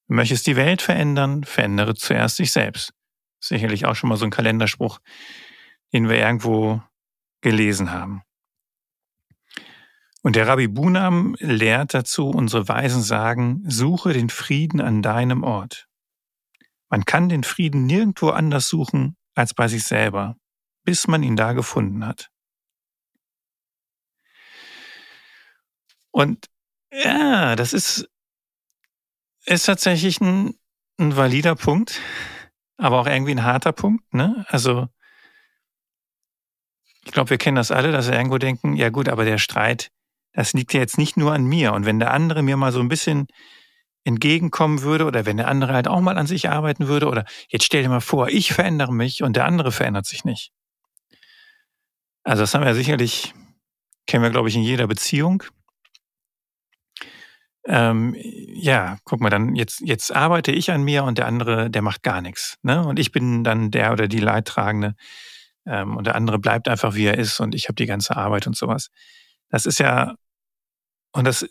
Du 0.06 0.14
möchtest 0.14 0.46
die 0.46 0.56
Welt 0.56 0.82
verändern, 0.82 1.44
verändere 1.44 1.94
zuerst 1.94 2.38
dich 2.38 2.52
selbst. 2.52 2.92
Sicherlich 3.40 3.86
auch 3.86 3.94
schon 3.94 4.08
mal 4.08 4.16
so 4.16 4.24
ein 4.24 4.30
Kalenderspruch, 4.30 4.98
den 5.92 6.08
wir 6.08 6.16
irgendwo 6.16 6.82
gelesen 7.40 7.92
haben. 7.92 8.22
Und 10.22 10.36
der 10.36 10.46
Rabbi 10.48 10.68
Bunam 10.68 11.36
lehrt 11.38 11.92
dazu, 11.92 12.28
unsere 12.28 12.66
Weisen 12.66 13.02
sagen, 13.02 13.62
suche 13.68 14.12
den 14.14 14.30
Frieden 14.30 14.80
an 14.80 15.02
deinem 15.02 15.42
Ort. 15.42 15.86
Man 16.88 17.04
kann 17.04 17.28
den 17.28 17.44
Frieden 17.44 17.86
nirgendwo 17.86 18.30
anders 18.30 18.68
suchen 18.68 19.16
als 19.34 19.52
bei 19.52 19.68
sich 19.68 19.84
selber 19.84 20.36
bis 20.84 21.06
man 21.06 21.22
ihn 21.22 21.36
da 21.36 21.52
gefunden 21.52 22.06
hat. 22.06 22.30
Und 26.10 26.46
ja, 26.92 27.56
das 27.56 27.72
ist, 27.72 28.08
ist 29.46 29.66
tatsächlich 29.66 30.20
ein, 30.20 30.54
ein 30.98 31.16
valider 31.16 31.56
Punkt, 31.56 32.00
aber 32.76 33.00
auch 33.00 33.06
irgendwie 33.06 33.32
ein 33.32 33.42
harter 33.42 33.72
Punkt. 33.72 34.14
Ne? 34.14 34.46
Also 34.48 34.86
ich 37.04 37.12
glaube, 37.12 37.30
wir 37.30 37.38
kennen 37.38 37.56
das 37.56 37.70
alle, 37.70 37.92
dass 37.92 38.08
wir 38.08 38.16
irgendwo 38.16 38.38
denken, 38.38 38.76
ja 38.76 38.90
gut, 38.90 39.08
aber 39.08 39.24
der 39.24 39.38
Streit, 39.38 39.90
das 40.32 40.52
liegt 40.52 40.72
ja 40.72 40.80
jetzt 40.80 40.98
nicht 40.98 41.16
nur 41.16 41.32
an 41.32 41.44
mir. 41.44 41.72
Und 41.72 41.84
wenn 41.84 41.98
der 41.98 42.12
andere 42.12 42.42
mir 42.42 42.56
mal 42.56 42.72
so 42.72 42.80
ein 42.80 42.88
bisschen 42.88 43.26
entgegenkommen 44.04 44.82
würde 44.82 45.06
oder 45.06 45.26
wenn 45.26 45.38
der 45.38 45.48
andere 45.48 45.72
halt 45.72 45.88
auch 45.88 46.00
mal 46.00 46.18
an 46.18 46.26
sich 46.26 46.48
arbeiten 46.48 46.88
würde 46.88 47.08
oder 47.08 47.24
jetzt 47.48 47.64
stell 47.64 47.82
dir 47.82 47.88
mal 47.88 48.00
vor, 48.00 48.28
ich 48.28 48.52
verändere 48.52 48.92
mich 48.92 49.22
und 49.22 49.36
der 49.36 49.46
andere 49.46 49.72
verändert 49.72 50.06
sich 50.06 50.24
nicht. 50.24 50.52
Also 52.24 52.42
das 52.42 52.54
haben 52.54 52.64
wir 52.64 52.74
sicherlich, 52.74 53.34
kennen 54.06 54.24
wir, 54.24 54.30
glaube 54.30 54.48
ich, 54.48 54.56
in 54.56 54.62
jeder 54.62 54.86
Beziehung. 54.86 55.44
Ähm, 57.66 58.14
ja, 58.18 58.98
guck 59.04 59.20
mal, 59.20 59.30
dann 59.30 59.54
jetzt, 59.54 59.80
jetzt 59.80 60.14
arbeite 60.14 60.52
ich 60.52 60.70
an 60.70 60.82
mir 60.82 61.04
und 61.04 61.18
der 61.18 61.26
andere, 61.26 61.70
der 61.70 61.82
macht 61.82 62.02
gar 62.02 62.20
nichts. 62.20 62.58
Ne? 62.62 62.84
Und 62.86 62.98
ich 62.98 63.12
bin 63.12 63.44
dann 63.44 63.70
der 63.70 63.92
oder 63.92 64.08
die 64.08 64.18
Leidtragende. 64.18 64.94
Ähm, 65.66 65.96
und 65.96 66.06
der 66.06 66.14
andere 66.14 66.38
bleibt 66.38 66.68
einfach, 66.68 66.94
wie 66.94 67.06
er 67.06 67.18
ist 67.18 67.40
und 67.40 67.54
ich 67.54 67.68
habe 67.68 67.76
die 67.76 67.86
ganze 67.86 68.16
Arbeit 68.16 68.46
und 68.46 68.56
sowas. 68.56 68.90
Das 69.50 69.66
ist 69.66 69.78
ja, 69.78 70.14
und 71.12 71.24
das 71.26 71.46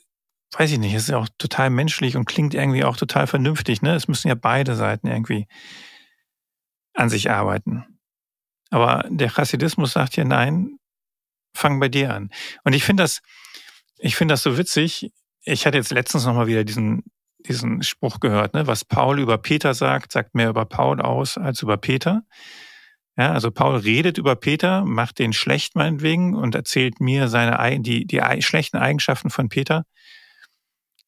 weiß 0.51 0.71
ich 0.71 0.79
nicht, 0.79 0.93
ist 0.93 1.09
ja 1.09 1.17
auch 1.17 1.29
total 1.37 1.69
menschlich 1.71 2.15
und 2.15 2.25
klingt 2.25 2.53
irgendwie 2.53 2.83
auch 2.83 2.97
total 2.97 3.27
vernünftig. 3.27 3.81
Ne? 3.81 3.95
Es 3.95 4.07
müssen 4.07 4.27
ja 4.27 4.35
beide 4.35 4.75
Seiten 4.75 5.07
irgendwie 5.07 5.47
an 6.93 7.09
sich 7.09 7.31
arbeiten. 7.31 7.92
Aber 8.73 9.05
der 9.07 9.29
Chassidismus 9.29 9.93
sagt 9.93 10.15
hier, 10.15 10.25
nein, 10.25 10.79
fang 11.55 11.79
bei 11.79 11.89
dir 11.89 12.11
an. 12.11 12.31
Und 12.63 12.73
ich 12.73 12.83
finde 12.83 13.03
das, 13.03 13.21
ich 13.99 14.15
finde 14.15 14.33
das 14.33 14.41
so 14.41 14.57
witzig. 14.57 15.11
Ich 15.43 15.67
hatte 15.67 15.77
jetzt 15.77 15.91
letztens 15.91 16.25
nochmal 16.25 16.47
wieder 16.47 16.63
diesen, 16.63 17.03
diesen 17.45 17.83
Spruch 17.83 18.19
gehört, 18.19 18.55
ne? 18.55 18.65
was 18.65 18.83
Paul 18.83 19.19
über 19.19 19.37
Peter 19.37 19.75
sagt, 19.75 20.11
sagt 20.11 20.33
mehr 20.33 20.49
über 20.49 20.65
Paul 20.65 21.01
aus 21.01 21.37
als 21.37 21.61
über 21.61 21.77
Peter. 21.77 22.23
Ja, 23.15 23.31
also 23.31 23.51
Paul 23.51 23.75
redet 23.75 24.17
über 24.17 24.35
Peter, 24.35 24.83
macht 24.85 25.19
den 25.19 25.33
schlecht 25.33 25.75
meinetwegen 25.75 26.33
und 26.33 26.55
erzählt 26.55 26.99
mir 26.99 27.27
seine, 27.27 27.79
die, 27.79 28.07
die 28.07 28.21
schlechten 28.41 28.77
Eigenschaften 28.77 29.29
von 29.29 29.49
Peter. 29.49 29.85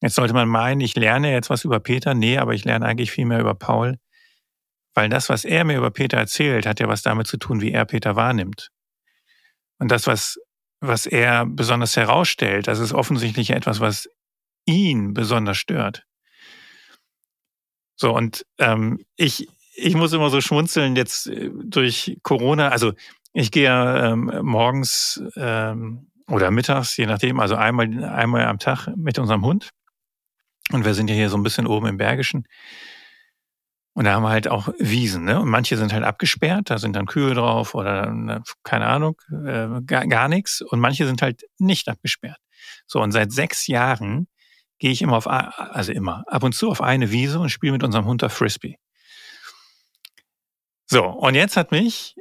Jetzt 0.00 0.14
sollte 0.14 0.34
man 0.34 0.48
meinen, 0.48 0.80
ich 0.80 0.94
lerne 0.94 1.32
jetzt 1.32 1.50
was 1.50 1.64
über 1.64 1.80
Peter. 1.80 2.14
Nee, 2.14 2.38
aber 2.38 2.54
ich 2.54 2.64
lerne 2.64 2.86
eigentlich 2.86 3.10
viel 3.10 3.24
mehr 3.24 3.40
über 3.40 3.54
Paul. 3.54 3.98
Weil 4.96 5.10
das, 5.10 5.28
was 5.28 5.44
er 5.44 5.64
mir 5.64 5.76
über 5.76 5.90
Peter 5.90 6.16
erzählt, 6.16 6.64
hat 6.66 6.80
ja 6.80 6.88
was 6.88 7.02
damit 7.02 7.26
zu 7.26 7.36
tun, 7.36 7.60
wie 7.60 7.70
er 7.70 7.84
Peter 7.84 8.16
wahrnimmt. 8.16 8.70
Und 9.78 9.90
das, 9.90 10.06
was, 10.06 10.40
was 10.80 11.04
er 11.04 11.44
besonders 11.44 11.96
herausstellt, 11.96 12.66
das 12.66 12.78
ist 12.78 12.94
offensichtlich 12.94 13.50
etwas, 13.50 13.78
was 13.80 14.08
ihn 14.64 15.12
besonders 15.12 15.58
stört. 15.58 16.04
So, 17.94 18.16
und 18.16 18.46
ähm, 18.58 19.04
ich, 19.16 19.46
ich 19.74 19.94
muss 19.94 20.14
immer 20.14 20.30
so 20.30 20.40
schmunzeln 20.40 20.96
jetzt 20.96 21.26
äh, 21.26 21.50
durch 21.52 22.16
Corona. 22.22 22.70
Also 22.70 22.94
ich 23.34 23.50
gehe 23.50 23.68
ähm, 23.68 24.32
morgens 24.42 25.22
ähm, 25.36 26.10
oder 26.26 26.50
mittags, 26.50 26.96
je 26.96 27.04
nachdem, 27.04 27.38
also 27.38 27.54
einmal, 27.54 28.02
einmal 28.02 28.46
am 28.46 28.58
Tag 28.58 28.88
mit 28.96 29.18
unserem 29.18 29.44
Hund. 29.44 29.68
Und 30.72 30.86
wir 30.86 30.94
sind 30.94 31.10
ja 31.10 31.14
hier 31.14 31.28
so 31.28 31.36
ein 31.36 31.42
bisschen 31.42 31.66
oben 31.66 31.86
im 31.86 31.98
Bergischen. 31.98 32.46
Und 33.96 34.04
da 34.04 34.12
haben 34.12 34.24
wir 34.24 34.28
halt 34.28 34.46
auch 34.46 34.68
Wiesen, 34.78 35.24
ne? 35.24 35.40
Und 35.40 35.48
manche 35.48 35.78
sind 35.78 35.90
halt 35.94 36.04
abgesperrt, 36.04 36.68
da 36.68 36.76
sind 36.76 36.94
dann 36.94 37.06
Kühe 37.06 37.32
drauf 37.32 37.74
oder 37.74 38.10
ne, 38.10 38.42
keine 38.62 38.84
Ahnung, 38.88 39.16
äh, 39.30 39.68
gar, 39.86 40.06
gar 40.06 40.28
nichts. 40.28 40.60
Und 40.60 40.80
manche 40.80 41.06
sind 41.06 41.22
halt 41.22 41.44
nicht 41.56 41.88
abgesperrt. 41.88 42.36
So, 42.86 43.00
und 43.00 43.12
seit 43.12 43.32
sechs 43.32 43.66
Jahren 43.66 44.28
gehe 44.78 44.90
ich 44.90 45.00
immer 45.00 45.16
auf, 45.16 45.26
also 45.26 45.92
immer, 45.92 46.24
ab 46.26 46.42
und 46.42 46.54
zu 46.54 46.70
auf 46.70 46.82
eine 46.82 47.10
Wiese 47.10 47.40
und 47.40 47.48
spiele 47.48 47.72
mit 47.72 47.82
unserem 47.82 48.04
Hund 48.04 48.22
da 48.22 48.28
Frisbee. 48.28 48.76
So, 50.84 51.06
und 51.06 51.34
jetzt 51.34 51.56
hat 51.56 51.70
mich 51.70 52.16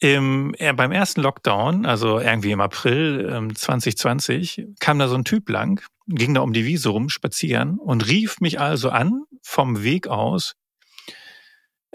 im, 0.00 0.54
äh, 0.58 0.74
beim 0.74 0.92
ersten 0.92 1.22
Lockdown, 1.22 1.86
also 1.86 2.20
irgendwie 2.20 2.50
im 2.50 2.60
April 2.60 3.30
ähm, 3.32 3.56
2020, 3.56 4.66
kam 4.78 4.98
da 4.98 5.08
so 5.08 5.14
ein 5.14 5.24
Typ 5.24 5.48
lang, 5.48 5.80
ging 6.06 6.34
da 6.34 6.42
um 6.42 6.52
die 6.52 6.66
Wiese 6.66 6.90
rum, 6.90 7.08
spazieren 7.08 7.78
und 7.78 8.06
rief 8.06 8.40
mich 8.40 8.60
also 8.60 8.90
an 8.90 9.22
vom 9.42 9.82
Weg 9.82 10.06
aus, 10.06 10.54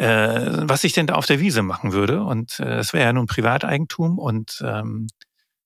was 0.03 0.83
ich 0.83 0.93
denn 0.93 1.07
da 1.07 1.15
auf 1.15 1.25
der 1.25 1.39
Wiese 1.39 1.61
machen 1.61 1.91
würde. 1.91 2.23
Und 2.23 2.59
äh, 2.59 2.77
das 2.77 2.93
wäre 2.93 3.05
ja 3.05 3.13
nun 3.13 3.27
Privateigentum 3.27 4.17
und 4.17 4.63
ähm, 4.65 5.07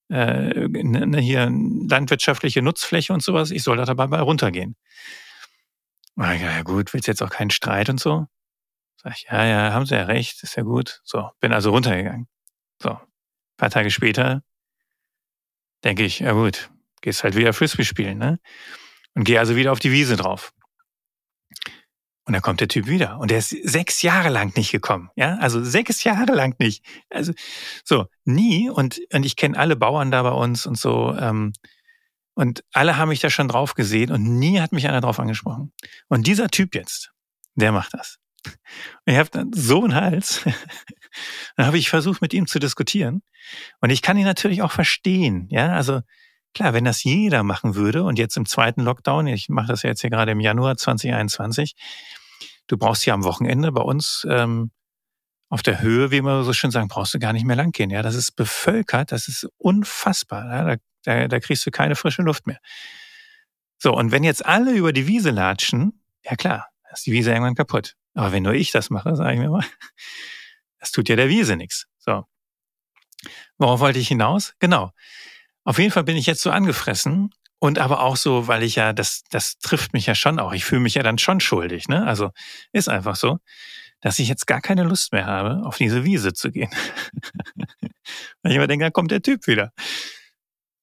äh, 0.10 0.68
ne, 0.68 1.08
ne, 1.08 1.20
hier 1.20 1.50
landwirtschaftliche 1.50 2.62
Nutzfläche 2.62 3.14
und 3.14 3.24
sowas. 3.24 3.52
Ich 3.52 3.64
soll 3.64 3.78
da 3.78 3.86
dabei 3.86 4.08
mal 4.08 4.22
runtergehen. 4.22 4.76
Na 6.16 6.34
ja, 6.34 6.62
gut, 6.62 6.94
willst 6.94 7.08
jetzt 7.08 7.24
auch 7.24 7.30
keinen 7.30 7.50
Streit 7.50 7.90
und 7.90 8.00
so? 8.00 8.28
Sag 8.98 9.14
ich, 9.18 9.26
ja, 9.30 9.46
ja, 9.46 9.74
haben 9.74 9.86
Sie 9.86 9.96
ja 9.96 10.04
recht, 10.04 10.44
ist 10.44 10.56
ja 10.56 10.64
gut. 10.64 11.02
So, 11.04 11.30
bin 11.40 11.54
also 11.54 11.72
runtergegangen. 11.72 12.28
So, 12.82 12.92
ein 12.92 13.00
paar 13.58 13.70
Tage 13.70 13.92
später 13.92 14.44
denke 15.84 16.04
ich, 16.04 16.20
ja 16.20 16.32
gut, 16.32 16.70
gehst 17.02 17.24
halt 17.24 17.36
wieder 17.36 17.54
Frisbee 17.54 17.84
spielen, 17.84 18.18
ne? 18.18 18.40
Und 19.16 19.26
gehe 19.26 19.40
also 19.40 19.56
wieder 19.56 19.72
auf 19.72 19.80
die 19.80 19.92
Wiese 19.92 20.16
drauf. 20.16 20.54
Und 22.26 22.34
dann 22.34 22.42
kommt 22.42 22.62
der 22.62 22.70
Typ 22.70 22.88
wieder. 22.88 23.20
Und 23.20 23.32
der 23.32 23.40
ist 23.40 23.50
sechs 23.50 24.02
Jahre 24.02 24.30
lang 24.30 24.56
nicht 24.56 24.72
gekommen. 24.72 25.10
Ja, 25.16 25.38
also 25.40 25.64
sechs 25.64 26.04
Jahre 26.04 26.34
lang 26.34 26.56
nicht. 26.60 26.86
Also 27.10 27.34
so, 27.84 28.06
nie. 28.24 28.70
Und, 28.70 29.02
und 29.12 29.26
ich 29.26 29.36
kenne 29.36 29.58
alle 29.58 29.76
Bauern 29.76 30.10
da 30.10 30.24
bei 30.24 30.32
uns 30.32 30.66
und 30.66 30.78
so. 30.78 31.14
Ähm, 31.20 31.52
und 32.34 32.64
alle 32.72 32.98
haben 32.98 33.10
mich 33.10 33.20
da 33.20 33.30
schon 33.30 33.48
drauf 33.48 33.74
gesehen 33.76 34.12
und 34.12 34.24
nie 34.24 34.60
hat 34.60 34.72
mich 34.72 34.88
einer 34.88 35.02
drauf 35.02 35.20
angesprochen. 35.20 35.74
Und 36.08 36.26
dieser 36.26 36.48
Typ 36.48 36.76
jetzt, 36.76 37.12
der 37.56 37.72
macht 37.72 37.94
das. 37.94 38.20
Und 38.46 39.14
ich 39.14 39.18
habe 39.18 39.30
dann 39.30 39.52
so 39.54 39.84
einen 39.84 39.94
Hals. 39.94 40.42
dann 41.56 41.66
habe 41.66 41.78
ich 41.78 41.90
versucht, 41.90 42.22
mit 42.22 42.34
ihm 42.34 42.48
zu 42.48 42.60
diskutieren. 42.60 43.22
Und 43.82 43.90
ich 43.90 44.02
kann 44.02 44.18
ihn 44.18 44.26
natürlich 44.26 44.62
auch 44.62 44.72
verstehen. 44.72 45.48
Ja, 45.52 45.74
also 45.74 46.02
klar, 46.54 46.74
wenn 46.74 46.86
das 46.86 47.04
jeder 47.04 47.44
machen 47.44 47.76
würde 47.76 48.04
und 48.04 48.20
jetzt 48.20 48.38
im 48.38 48.46
zweiten 48.46 48.82
Lockdown, 48.82 49.28
ich 49.28 49.50
mache 49.50 49.68
das 49.68 49.84
ja 49.84 49.90
jetzt 49.90 50.02
hier 50.02 50.10
gerade 50.10 50.32
im 50.32 50.40
Januar 50.40 50.78
2021, 50.78 51.76
du 52.68 52.78
brauchst 52.78 53.06
ja 53.06 53.14
am 53.14 53.24
Wochenende 53.24 53.72
bei 53.72 53.82
uns 53.82 54.26
ähm, 54.30 54.72
auf 55.50 55.62
der 55.62 55.82
Höhe, 55.82 56.12
wie 56.12 56.22
wir 56.22 56.44
so 56.44 56.54
schön 56.54 56.72
sagen, 56.72 56.88
brauchst 56.88 57.14
du 57.14 57.20
gar 57.20 57.34
nicht 57.34 57.46
mehr 57.46 57.56
langgehen. 57.56 57.90
Ja, 57.90 58.02
das 58.02 58.16
ist 58.16 58.32
bevölkert, 58.32 59.12
das 59.12 59.28
ist 59.28 59.48
unfassbar. 59.58 60.46
Ja? 60.46 60.64
Da, 60.64 60.76
da, 61.04 61.28
da 61.28 61.40
kriegst 61.40 61.66
du 61.66 61.72
keine 61.72 61.96
frische 61.96 62.24
Luft 62.24 62.48
mehr. 62.48 62.60
So, 63.78 63.96
und 63.96 64.12
wenn 64.12 64.24
jetzt 64.24 64.46
alle 64.46 64.72
über 64.72 64.94
die 64.94 65.08
Wiese 65.08 65.30
latschen, 65.30 66.04
ja 66.24 66.36
klar, 66.36 66.70
ist 66.92 67.06
die 67.06 67.12
Wiese 67.12 67.32
irgendwann 67.32 67.56
kaputt. 67.56 67.96
Aber 68.14 68.32
wenn 68.32 68.44
nur 68.44 68.54
ich 68.54 68.72
das 68.72 68.90
mache, 68.90 69.16
sage 69.16 69.34
ich 69.34 69.40
mir 69.40 69.50
mal, 69.50 69.66
das 70.80 70.92
tut 70.92 71.10
ja 71.10 71.16
der 71.16 71.30
Wiese 71.30 71.56
nichts. 71.56 71.86
So. 72.00 72.26
Worauf 73.58 73.80
wollte 73.80 74.00
ich 74.00 74.08
hinaus? 74.08 74.54
Genau. 74.60 74.92
Auf 75.64 75.80
jeden 75.80 75.92
Fall 75.92 76.04
bin 76.04 76.18
ich 76.18 76.26
jetzt 76.26 76.42
so 76.42 76.52
angefressen 76.52 77.32
und 77.60 77.80
aber 77.80 78.02
auch 78.02 78.18
so, 78.18 78.48
weil 78.48 78.64
ich 78.64 78.76
ja, 78.76 78.94
das, 78.94 79.24
das 79.30 79.58
trifft 79.60 79.94
mich 79.94 80.06
ja 80.06 80.16
schon 80.16 80.40
auch. 80.40 80.54
Ich 80.54 80.66
fühle 80.66 80.82
mich 80.82 80.96
ja 80.96 81.04
dann 81.04 81.18
schon 81.18 81.40
schuldig, 81.40 81.88
ne? 81.88 82.06
Also 82.06 82.32
ist 82.72 82.90
einfach 82.90 83.16
so, 83.16 83.40
dass 84.02 84.20
ich 84.20 84.28
jetzt 84.28 84.48
gar 84.48 84.60
keine 84.60 84.84
Lust 84.84 85.14
mehr 85.14 85.26
habe, 85.26 85.66
auf 85.66 85.78
diese 85.78 86.04
Wiese 86.04 86.34
zu 86.34 86.52
gehen. 86.52 86.70
weil 88.42 88.52
ich 88.52 88.58
immer 88.58 88.68
denke, 88.68 88.86
da 88.86 88.92
kommt 88.92 89.12
der 89.12 89.22
Typ 89.22 89.48
wieder. 89.48 89.72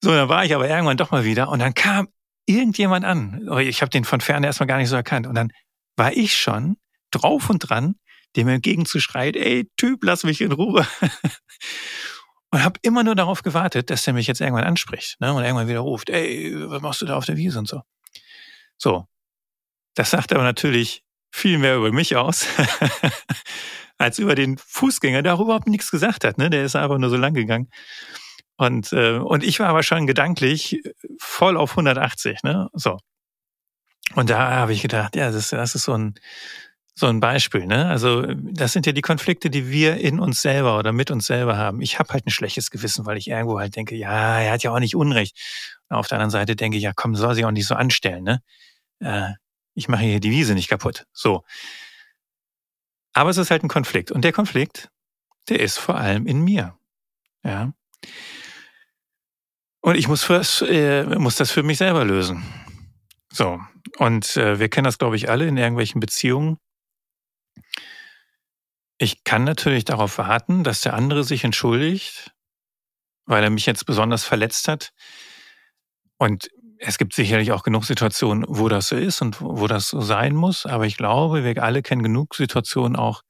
So, 0.03 0.11
dann 0.11 0.31
war 0.31 0.45
ich 0.45 0.55
aber 0.55 0.69
irgendwann 0.69 0.97
doch 0.97 1.11
mal 1.11 1.25
wieder 1.25 1.51
und 1.51 1.59
dann 1.59 1.75
kam 1.75 2.09
irgendjemand 2.47 3.05
an. 3.05 3.47
Ich 3.59 3.83
habe 3.83 3.91
den 3.91 4.05
von 4.05 4.21
ferne 4.21 4.47
erstmal 4.47 4.67
gar 4.67 4.79
nicht 4.79 4.89
so 4.89 4.97
erkannt. 4.97 5.27
Und 5.27 5.35
dann 5.35 5.53
war 5.97 6.13
ich 6.13 6.37
schon 6.37 6.79
drauf 7.11 7.51
und 7.51 7.59
dran, 7.59 7.97
dem 8.37 8.49
entgegenzuschreien, 8.49 9.35
ey, 9.35 9.69
Typ, 9.77 10.03
lass 10.03 10.25
mich 10.25 10.41
in 10.41 10.53
Ruhe. 10.53 10.87
und 12.51 12.65
habe 12.65 12.81
immer 12.83 13.05
nur 13.05 13.15
darauf 13.15 13.43
gewartet, 13.43 13.91
dass 13.91 14.07
er 14.07 14.13
mich 14.13 14.27
jetzt 14.27 14.41
irgendwann 14.41 14.65
anspricht 14.65 15.21
ne? 15.21 15.33
und 15.33 15.43
irgendwann 15.43 15.69
wieder 15.69 15.81
ruft, 15.81 16.11
ey, 16.11 16.53
was 16.69 16.83
machst 16.83 17.03
du 17.03 17.07
da 17.07 17.17
auf 17.17 17.27
der 17.27 17.37
Wiese 17.37 17.59
und 17.59 17.69
so. 17.69 17.83
So, 18.77 19.07
das 19.95 20.11
sagt 20.11 20.33
aber 20.33 20.43
natürlich 20.43 21.05
viel 21.31 21.59
mehr 21.59 21.77
über 21.77 21.93
mich 21.93 22.17
aus, 22.17 22.47
als 23.99 24.19
über 24.19 24.35
den 24.35 24.59
Fußgänger, 24.59 25.23
der 25.23 25.35
auch 25.35 25.41
überhaupt 25.41 25.69
nichts 25.69 25.91
gesagt 25.91 26.25
hat. 26.25 26.39
Ne? 26.39 26.51
Der 26.51 26.65
ist 26.65 26.77
einfach 26.77 26.99
nur 26.99 27.11
so 27.11 27.17
lang 27.17 27.35
gegangen. 27.35 27.71
Und, 28.57 28.93
äh, 28.93 29.19
und 29.19 29.45
ich 29.45 29.61
war 29.61 29.69
aber 29.69 29.83
schon 29.83 30.07
gedanklich 30.07 30.83
voll 31.19 31.57
auf 31.57 31.73
180. 31.73 32.43
Ne? 32.43 32.69
So. 32.73 32.99
Und 34.15 34.29
da 34.29 34.51
habe 34.51 34.73
ich 34.73 34.83
gedacht, 34.83 35.15
ja, 35.17 35.31
das, 35.31 35.51
das 35.51 35.75
ist 35.75 35.85
so 35.85 35.95
ein, 35.95 36.15
so 37.01 37.07
ein 37.07 37.21
Beispiel, 37.21 37.67
ne? 37.67 37.87
Also 37.87 38.23
das 38.35 38.73
sind 38.73 38.87
ja 38.87 38.93
die 38.93 39.01
Konflikte, 39.01 39.51
die 39.51 39.69
wir 39.71 39.97
in 39.97 40.21
uns 40.21 40.43
selber 40.43 40.79
oder 40.79 40.93
mit 40.93 41.11
uns 41.11 41.27
selber 41.27 41.57
haben. 41.57 41.81
Ich 41.83 41.99
habe 41.99 42.13
halt 42.13 42.27
ein 42.27 42.31
schlechtes 42.31 42.71
Gewissen, 42.71 43.07
weil 43.07 43.17
ich 43.17 43.29
irgendwo 43.29 43.59
halt 43.59 43.75
denke, 43.75 43.97
ja, 43.97 44.41
er 44.41 44.53
hat 44.53 44.63
ja 44.63 44.71
auch 44.71 44.79
nicht 44.79 44.95
Unrecht. 44.95 45.37
Und 45.89 45.97
auf 45.97 46.07
der 46.07 46.19
anderen 46.19 46.31
Seite 46.31 46.57
denke 46.57 46.77
ich, 46.77 46.85
ja, 46.85 46.93
komm, 46.95 47.17
soll 47.17 47.35
sich 47.35 47.45
auch 47.45 47.51
nicht 47.51 47.67
so 47.67 47.75
anstellen, 47.75 48.25
ne? 48.25 48.43
Äh, 49.01 49.33
ich 49.75 49.89
mache 49.89 50.03
hier 50.03 50.21
die 50.21 50.31
Wiese 50.31 50.55
nicht 50.55 50.69
kaputt. 50.69 51.07
So. 51.13 51.45
Aber 53.13 53.31
es 53.31 53.39
ist 53.39 53.51
halt 53.51 53.65
ein 53.65 53.69
Konflikt. 53.69 54.11
Und 54.11 54.23
der 54.23 54.33
Konflikt, 54.33 54.91
der 55.49 55.61
ist 55.61 55.79
vor 55.79 55.97
allem 55.97 56.27
in 56.27 56.43
mir. 56.43 56.77
Ja. 57.43 57.73
Und 59.81 59.97
ich 59.97 60.09
muss, 60.09 60.23
fürs, 60.23 60.63
äh, 60.63 61.05
muss 61.19 61.37
das 61.37 61.51
für 61.51 61.63
mich 61.63 61.79
selber 61.79 62.05
lösen. 62.05 62.45
So. 63.33 63.59
Und 63.97 64.37
äh, 64.37 64.59
wir 64.59 64.69
kennen 64.69 64.85
das, 64.85 64.99
glaube 64.99 65.17
ich, 65.17 65.31
alle 65.31 65.47
in 65.47 65.57
irgendwelchen 65.57 66.01
Beziehungen. 66.01 66.59
Ich 68.99 69.25
kann 69.25 69.45
natürlich 69.45 69.85
darauf 69.85 70.19
warten, 70.19 70.63
dass 70.63 70.83
der 70.83 70.95
andere 70.95 71.25
sich 71.25 71.45
entschuldigt, 71.45 72.33
weil 73.25 73.43
er 73.43 73.51
mich 73.51 73.67
jetzt 73.67 73.87
besonders 73.87 74.25
verletzt 74.25 74.69
hat. 74.69 74.93
Und 76.19 76.51
es 76.79 76.99
gibt 76.99 77.15
sicherlich 77.15 77.53
auch 77.53 77.63
genug 77.63 77.85
Situationen, 77.85 78.45
wo 78.49 78.69
das 78.69 78.89
so 78.89 78.97
ist 78.97 79.23
und 79.23 79.41
wo 79.41 79.67
das 79.67 79.89
so 79.89 80.01
sein 80.01 80.35
muss. 80.35 80.67
Aber 80.67 80.87
ich 80.87 80.97
glaube, 80.97 81.45
wir 81.45 81.63
alle 81.63 81.83
kennen 81.83 82.03
genug 82.03 82.35
Situationen 82.35 82.97
auch, 82.97 83.23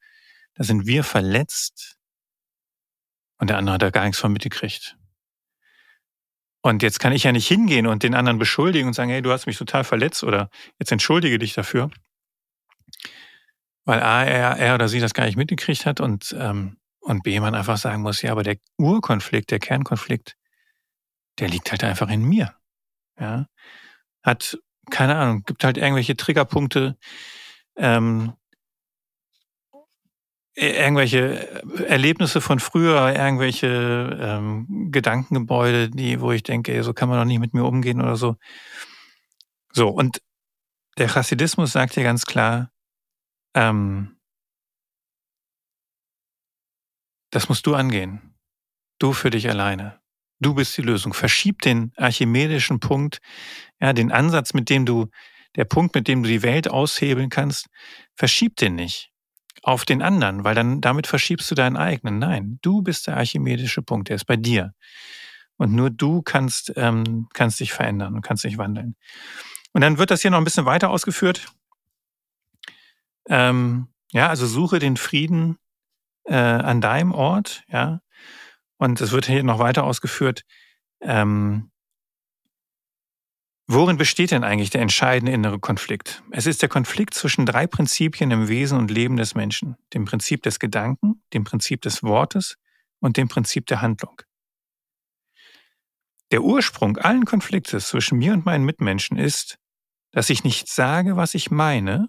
da 0.55 0.65
sind 0.65 0.87
wir 0.87 1.05
verletzt 1.05 1.97
und 3.39 3.51
der 3.51 3.59
andere 3.59 3.75
hat 3.75 3.83
da 3.83 3.91
gar 3.91 4.05
nichts 4.05 4.21
von 4.21 4.33
mitgekriegt. 4.33 4.97
Und 6.63 6.83
jetzt 6.83 7.01
kann 7.01 7.13
ich 7.13 7.25
ja 7.25 7.33
nicht 7.33 7.49
hingehen 7.49 7.87
und 7.87 8.03
den 8.03 8.15
anderen 8.15 8.39
beschuldigen 8.39 8.89
und 8.89 8.93
sagen, 8.93 9.11
hey, 9.11 9.23
du 9.23 9.33
hast 9.33 9.47
mich 9.47 9.57
total 9.57 9.83
verletzt 9.83 10.23
oder 10.23 10.51
jetzt 10.79 10.93
entschuldige 10.93 11.39
dich 11.39 11.55
dafür 11.55 11.91
weil 13.85 14.03
A, 14.03 14.25
er, 14.25 14.57
er 14.57 14.75
oder 14.75 14.89
sie 14.89 15.01
das 15.01 15.15
gar 15.15 15.25
nicht 15.25 15.37
mitgekriegt 15.37 15.87
hat 15.87 16.01
und, 16.01 16.35
ähm, 16.39 16.77
und 17.01 17.23
B, 17.23 17.41
man 17.41 17.55
einfach 17.55 17.79
sagen 17.79 18.03
muss, 18.03 18.23
ja, 18.23 18.33
aber 18.33 18.43
der 18.43 18.57
Urkonflikt, 18.77 19.51
der 19.51 19.59
Kernkonflikt, 19.59 20.37
der 21.39 21.49
liegt 21.49 21.71
halt 21.71 21.85
einfach 21.85 22.09
in 22.11 22.23
mir. 22.23 22.55
Ja. 23.19 23.47
Hat, 24.23 24.59
keine 24.91 25.17
Ahnung, 25.17 25.45
gibt 25.45 25.65
halt 25.65 25.79
irgendwelche 25.79 26.17
Triggerpunkte, 26.17 26.97
ähm, 27.77 28.35
irgendwelche 30.55 31.63
Erlebnisse 31.87 32.41
von 32.41 32.61
früher, 32.61 33.15
irgendwelche 33.15 34.19
ähm, 34.21 34.89
Gedankengebäude, 34.91 35.89
die, 35.89 36.21
wo 36.21 36.33
ich 36.33 36.43
denke, 36.43 36.75
ey, 36.75 36.83
so 36.83 36.93
kann 36.93 37.09
man 37.09 37.19
doch 37.19 37.25
nicht 37.25 37.39
mit 37.39 37.55
mir 37.55 37.65
umgehen 37.65 38.03
oder 38.03 38.17
so. 38.17 38.37
So, 39.73 39.89
und 39.89 40.21
der 40.99 41.09
Chassidismus 41.09 41.73
sagt 41.73 41.97
ja 41.97 42.03
ganz 42.03 42.27
klar, 42.27 42.71
ähm, 43.55 44.17
das 47.31 47.49
musst 47.49 47.67
du 47.67 47.75
angehen. 47.75 48.35
Du 48.99 49.13
für 49.13 49.31
dich 49.31 49.49
alleine. 49.49 50.01
Du 50.41 50.55
bist 50.55 50.77
die 50.77 50.83
Lösung. 50.83 51.13
Verschieb 51.13 51.63
den 51.63 51.93
archimedischen 51.97 52.81
Punkt, 52.81 53.21
ja, 53.81 53.93
den 53.93 54.11
Ansatz, 54.11 54.55
mit 54.55 54.71
dem 54.71 54.87
du, 54.87 55.09
der 55.57 55.65
Punkt, 55.65 55.95
mit 55.95 56.09
dem 56.09 56.23
du 56.23 56.29
die 56.29 56.43
Welt 56.43 56.69
aushebeln 56.69 57.29
kannst, 57.29 57.67
verschieb 58.17 58.57
den 58.57 58.75
nicht 58.75 59.11
auf 59.63 59.85
den 59.85 60.03
anderen, 60.03 60.45
weil 60.45 60.55
dann 60.55 60.81
damit 60.81 61.07
verschiebst 61.07 61.51
du 61.51 61.55
deinen 61.55 61.77
eigenen. 61.77 62.19
Nein, 62.19 62.59
du 62.63 62.83
bist 62.83 63.07
der 63.07 63.17
archimedische 63.17 63.83
Punkt, 63.83 64.09
der 64.09 64.17
ist 64.17 64.25
bei 64.25 64.37
dir. 64.37 64.73
Und 65.57 65.73
nur 65.73 65.91
du 65.91 66.23
kannst, 66.23 66.73
ähm, 66.77 67.29
kannst 67.35 67.61
dich 67.61 67.73
verändern 67.73 68.15
und 68.15 68.23
kannst 68.23 68.45
dich 68.45 68.57
wandeln. 68.57 68.97
Und 69.73 69.83
dann 69.83 69.99
wird 69.99 70.11
das 70.11 70.23
hier 70.23 70.31
noch 70.31 70.39
ein 70.39 70.45
bisschen 70.45 70.65
weiter 70.65 70.91
ausgeführt. 70.91 71.53
Ähm, 73.29 73.89
ja, 74.13 74.29
also 74.29 74.47
suche 74.47 74.79
den 74.79 74.97
Frieden 74.97 75.57
äh, 76.25 76.35
an 76.35 76.81
deinem 76.81 77.13
Ort, 77.13 77.65
ja. 77.69 78.01
Und 78.79 79.01
es 79.01 79.13
wird 79.13 79.27
hier 79.27 79.43
noch 79.43 79.59
weiter 79.59 79.85
ausgeführt. 79.85 80.45
Ähm, 81.03 81.71
worin 83.67 83.99
besteht 83.99 84.31
denn 84.31 84.43
eigentlich 84.43 84.71
der 84.71 84.81
entscheidende 84.81 85.33
innere 85.33 85.59
Konflikt? 85.59 86.23
Es 86.31 86.47
ist 86.47 86.63
der 86.63 86.69
Konflikt 86.69 87.15
zwischen 87.15 87.47
drei 87.47 87.67
Prinzipien 87.67 88.31
im 88.31 88.49
Wesen 88.49 88.79
und 88.79 88.91
Leben 88.91 89.17
des 89.17 89.35
Menschen. 89.35 89.77
Dem 89.93 90.07
Prinzip 90.07 90.43
des 90.43 90.59
Gedanken, 90.59 91.23
dem 91.35 91.45
Prinzip 91.45 91.83
des 91.83 92.03
Wortes 92.03 92.57
und 93.01 93.17
dem 93.17 93.29
Prinzip 93.29 93.67
der 93.67 93.83
Handlung. 93.83 94.23
Der 96.31 96.43
Ursprung 96.43 96.97
allen 96.97 97.25
Konfliktes 97.25 97.89
zwischen 97.89 98.19
mir 98.19 98.33
und 98.33 98.47
meinen 98.47 98.65
Mitmenschen 98.65 99.19
ist, 99.19 99.59
dass 100.13 100.31
ich 100.31 100.45
nicht 100.45 100.69
sage, 100.69 101.17
was 101.17 101.35
ich 101.35 101.51
meine 101.51 102.09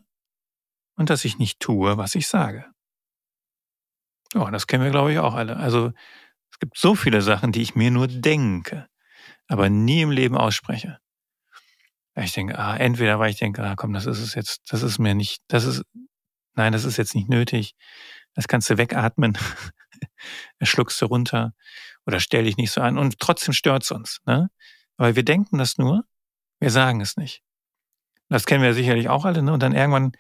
und 1.02 1.10
dass 1.10 1.26
ich 1.26 1.38
nicht 1.38 1.60
tue, 1.60 1.98
was 1.98 2.16
ich 2.16 2.28
sage. 2.28 2.66
Oh, 4.34 4.48
das 4.50 4.68
kennen 4.68 4.84
wir, 4.84 4.92
glaube 4.92 5.12
ich, 5.12 5.20
auch 5.20 5.34
alle. 5.34 5.58
Also 5.58 5.92
es 6.52 6.60
gibt 6.60 6.78
so 6.78 6.96
viele 6.96 7.22
Sachen, 7.22 7.52
die 7.52 7.62
ich 7.62 7.76
mir 7.76 7.92
nur 7.92 8.08
denke, 8.08 8.88
aber 9.48 9.70
nie 9.70 10.02
im 10.02 10.12
Leben 10.12 10.38
ausspreche. 10.38 11.00
Ich 12.16 12.34
denke, 12.34 12.58
ah, 12.58 12.76
entweder 12.78 13.20
weil 13.20 13.32
ich 13.32 13.40
denke, 13.40 13.64
ah, 13.64 13.76
komm, 13.76 13.94
das 13.94 14.06
ist 14.06 14.20
es 14.20 14.36
jetzt, 14.36 14.72
das 14.72 14.84
ist 14.84 15.00
mir 15.00 15.16
nicht, 15.16 15.42
das 15.48 15.66
ist, 15.66 15.84
nein, 16.54 16.74
das 16.74 16.86
ist 16.86 16.98
jetzt 16.98 17.16
nicht 17.16 17.30
nötig. 17.30 17.76
Das 18.34 18.48
kannst 18.48 18.70
du 18.70 18.78
wegatmen. 18.78 19.38
schluckst 20.62 21.02
du 21.02 21.06
runter 21.06 21.54
oder 22.06 22.20
stell 22.20 22.46
dich 22.46 22.58
nicht 22.58 22.72
so 22.72 22.82
an 22.82 22.98
und 22.98 23.20
trotzdem 23.20 23.54
stört's 23.54 23.92
uns. 23.92 24.20
Ne? 24.26 24.50
Aber 24.98 25.16
wir 25.16 25.24
denken 25.24 25.58
das 25.58 25.78
nur, 25.78 26.06
wir 26.60 26.72
sagen 26.72 27.02
es 27.02 27.18
nicht. 27.18 27.44
Das 28.30 28.46
kennen 28.46 28.64
wir 28.64 28.74
sicherlich 28.74 29.10
auch 29.10 29.26
alle. 29.26 29.44
Ne? 29.44 29.52
Und 29.52 29.62
dann 29.62 29.74
irgendwann, 29.74 30.14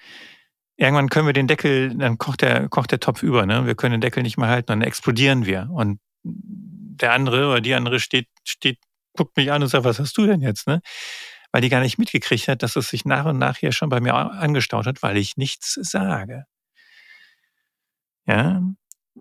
irgendwann 0.77 1.09
können 1.09 1.27
wir 1.27 1.33
den 1.33 1.47
Deckel, 1.47 1.95
dann 1.95 2.17
kocht 2.17 2.41
der, 2.41 2.69
kocht 2.69 2.91
der 2.91 2.99
Topf 2.99 3.23
über. 3.23 3.45
Ne? 3.45 3.65
Wir 3.65 3.75
können 3.75 3.93
den 3.93 4.01
Deckel 4.01 4.23
nicht 4.23 4.37
mehr 4.37 4.49
halten, 4.49 4.67
dann 4.67 4.81
explodieren 4.81 5.45
wir. 5.45 5.69
Und 5.71 5.99
der 6.23 7.13
andere 7.13 7.49
oder 7.49 7.61
die 7.61 7.73
andere 7.73 7.99
steht, 7.99 8.27
steht, 8.43 8.79
guckt 9.13 9.35
mich 9.37 9.51
an 9.51 9.61
und 9.61 9.69
sagt, 9.69 9.83
was 9.83 9.99
hast 9.99 10.17
du 10.17 10.25
denn 10.25 10.41
jetzt? 10.41 10.67
Ne? 10.67 10.81
Weil 11.51 11.61
die 11.61 11.69
gar 11.69 11.81
nicht 11.81 11.97
mitgekriegt 11.97 12.47
hat, 12.47 12.63
dass 12.63 12.75
es 12.75 12.89
sich 12.89 13.05
nach 13.05 13.25
und 13.25 13.37
nach 13.37 13.57
hier 13.57 13.71
schon 13.71 13.89
bei 13.89 13.99
mir 13.99 14.13
angestaut 14.13 14.85
hat, 14.85 15.03
weil 15.03 15.17
ich 15.17 15.37
nichts 15.37 15.73
sage. 15.73 16.45
Ja, 18.25 18.61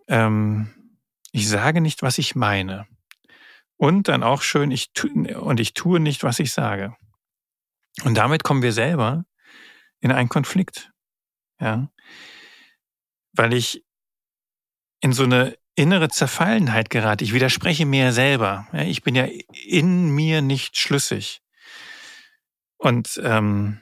ähm, 0.09 0.95
ich 1.33 1.49
sage 1.49 1.80
nicht, 1.80 2.02
was 2.02 2.19
ich 2.19 2.35
meine. 2.35 2.87
Und 3.76 4.09
dann 4.09 4.23
auch 4.23 4.42
schön, 4.42 4.71
ich 4.71 4.92
tu, 4.92 5.09
und 5.09 5.59
ich 5.59 5.75
tue 5.75 6.00
nicht, 6.00 6.23
was 6.23 6.38
ich 6.38 6.52
sage. 6.52 6.95
Und 8.04 8.16
damit 8.16 8.45
kommen 8.45 8.62
wir 8.62 8.73
selber 8.73 9.25
in 10.00 10.12
einen 10.12 10.28
Konflikt. 10.28 10.90
Ja. 11.60 11.90
Weil 13.32 13.52
ich 13.52 13.84
in 15.00 15.12
so 15.12 15.24
eine 15.24 15.56
innere 15.74 16.08
Zerfallenheit 16.08 16.90
gerate. 16.90 17.24
Ich 17.24 17.32
widerspreche 17.32 17.86
mir 17.86 18.12
selber. 18.12 18.66
Ja, 18.72 18.82
ich 18.82 19.02
bin 19.02 19.14
ja 19.14 19.26
in 19.66 20.10
mir 20.10 20.42
nicht 20.42 20.76
schlüssig. 20.76 21.42
Und, 22.76 23.20
ähm, 23.22 23.78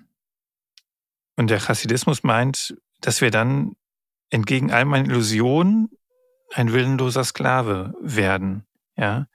und 1.37 1.51
der 1.51 1.61
Chassidismus 1.61 2.23
meint, 2.23 2.77
dass 3.01 3.21
wir 3.21 3.31
dann 3.31 3.77
entgegen 4.31 4.71
all 4.71 4.85
meinen 4.85 5.07
Illusionen 5.07 5.89
ein 6.53 6.73
willenloser 6.73 7.25
Sklave 7.25 7.95
werden. 8.01 8.67
Ja? 8.97 9.27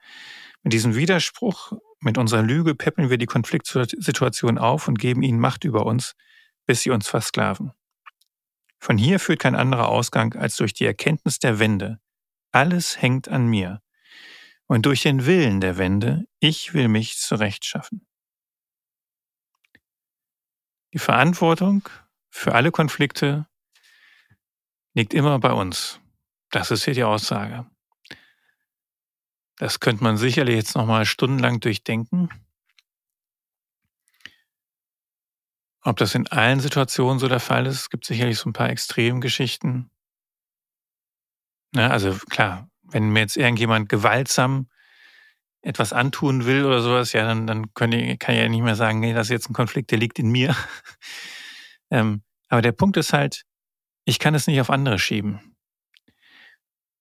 Mit 0.62 0.72
diesem 0.72 0.94
Widerspruch, 0.94 1.72
mit 2.00 2.18
unserer 2.18 2.42
Lüge 2.42 2.74
peppeln 2.74 3.10
wir 3.10 3.18
die 3.18 3.26
Konfliktsituation 3.26 4.58
auf 4.58 4.88
und 4.88 4.98
geben 4.98 5.22
ihnen 5.22 5.40
Macht 5.40 5.64
über 5.64 5.86
uns, 5.86 6.14
bis 6.66 6.82
sie 6.82 6.90
uns 6.90 7.08
versklaven. 7.08 7.72
Von 8.84 8.98
hier 8.98 9.18
führt 9.18 9.38
kein 9.38 9.54
anderer 9.54 9.88
Ausgang 9.88 10.34
als 10.34 10.56
durch 10.56 10.74
die 10.74 10.84
Erkenntnis 10.84 11.38
der 11.38 11.58
Wende. 11.58 12.00
Alles 12.52 13.00
hängt 13.00 13.28
an 13.28 13.46
mir. 13.46 13.80
Und 14.66 14.84
durch 14.84 15.00
den 15.00 15.24
Willen 15.24 15.62
der 15.62 15.78
Wende, 15.78 16.26
ich 16.38 16.74
will 16.74 16.88
mich 16.88 17.16
zurechtschaffen. 17.16 18.06
Die 20.92 20.98
Verantwortung 20.98 21.88
für 22.28 22.54
alle 22.54 22.72
Konflikte 22.72 23.46
liegt 24.92 25.14
immer 25.14 25.38
bei 25.38 25.52
uns. 25.52 25.98
Das 26.50 26.70
ist 26.70 26.84
hier 26.84 26.92
die 26.92 27.04
Aussage. 27.04 27.64
Das 29.56 29.80
könnte 29.80 30.04
man 30.04 30.18
sicherlich 30.18 30.56
jetzt 30.56 30.74
nochmal 30.74 31.06
stundenlang 31.06 31.58
durchdenken. 31.58 32.28
Ob 35.84 35.98
das 35.98 36.14
in 36.14 36.26
allen 36.28 36.60
Situationen 36.60 37.18
so 37.18 37.28
der 37.28 37.40
Fall 37.40 37.66
ist, 37.66 37.90
gibt 37.90 38.06
sicherlich 38.06 38.38
so 38.38 38.48
ein 38.48 38.54
paar 38.54 38.70
Extremgeschichten. 38.70 39.90
Ja, 41.74 41.88
also 41.88 42.16
klar, 42.30 42.68
wenn 42.82 43.10
mir 43.10 43.20
jetzt 43.20 43.36
irgendjemand 43.36 43.88
gewaltsam 43.88 44.68
etwas 45.60 45.92
antun 45.92 46.46
will 46.46 46.64
oder 46.64 46.82
sowas, 46.82 47.12
ja, 47.12 47.24
dann, 47.24 47.46
dann 47.46 47.72
kann 47.74 47.92
ich, 47.92 48.18
kann 48.18 48.34
ich 48.34 48.40
ja 48.40 48.48
nicht 48.48 48.62
mehr 48.62 48.76
sagen, 48.76 49.00
nee, 49.00 49.12
das 49.12 49.26
ist 49.26 49.30
jetzt 49.30 49.50
ein 49.50 49.54
Konflikt, 49.54 49.90
der 49.90 49.98
liegt 49.98 50.18
in 50.18 50.30
mir. 50.30 50.56
ähm, 51.90 52.22
aber 52.48 52.62
der 52.62 52.72
Punkt 52.72 52.96
ist 52.96 53.12
halt, 53.12 53.44
ich 54.04 54.18
kann 54.18 54.34
es 54.34 54.46
nicht 54.46 54.60
auf 54.60 54.70
andere 54.70 54.98
schieben. 54.98 55.56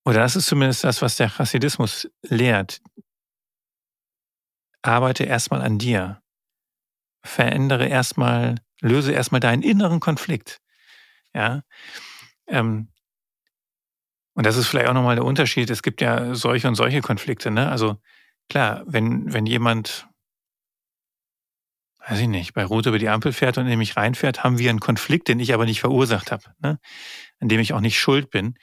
Oder 0.06 0.20
das 0.20 0.36
ist 0.36 0.48
zumindest 0.48 0.84
das, 0.84 1.02
was 1.02 1.16
der 1.16 1.30
Chassidismus 1.30 2.10
lehrt. 2.22 2.82
Arbeite 4.82 5.24
erstmal 5.24 5.62
an 5.62 5.78
dir. 5.78 6.22
Verändere 7.26 7.88
erstmal, 7.88 8.56
löse 8.84 9.12
erstmal 9.12 9.42
deinen 9.42 9.64
inneren 9.64 10.00
Konflikt. 10.00 10.60
Ja. 11.34 11.64
Ähm, 12.48 12.90
und 14.36 14.46
das 14.46 14.58
ist 14.58 14.68
vielleicht 14.68 14.88
auch 14.90 14.94
nochmal 14.94 15.16
der 15.16 15.26
Unterschied. 15.26 15.70
Es 15.70 15.82
gibt 15.84 16.02
ja 16.02 16.36
solche 16.36 16.68
und 16.68 16.76
solche 16.76 17.02
Konflikte, 17.02 17.52
ne? 17.52 17.70
Also 17.70 17.98
klar, 18.50 18.84
wenn, 18.86 19.32
wenn 19.32 19.46
jemand, 19.46 20.08
weiß 22.08 22.20
ich 22.20 22.28
nicht, 22.28 22.54
bei 22.54 22.66
Rot 22.66 22.86
über 22.86 23.00
die 23.00 23.10
Ampel 23.10 23.32
fährt 23.32 23.58
und 23.58 23.68
in 23.68 23.78
mich 23.78 23.96
reinfährt, 23.96 24.44
haben 24.44 24.58
wir 24.58 24.70
einen 24.70 24.80
Konflikt, 24.80 25.28
den 25.28 25.40
ich 25.40 25.54
aber 25.54 25.66
nicht 25.66 25.80
verursacht 25.80 26.32
habe, 26.32 26.44
ne? 26.60 26.80
an 27.40 27.48
dem 27.48 27.60
ich 27.60 27.74
auch 27.74 27.80
nicht 27.80 28.00
schuld 28.00 28.30
bin. 28.32 28.56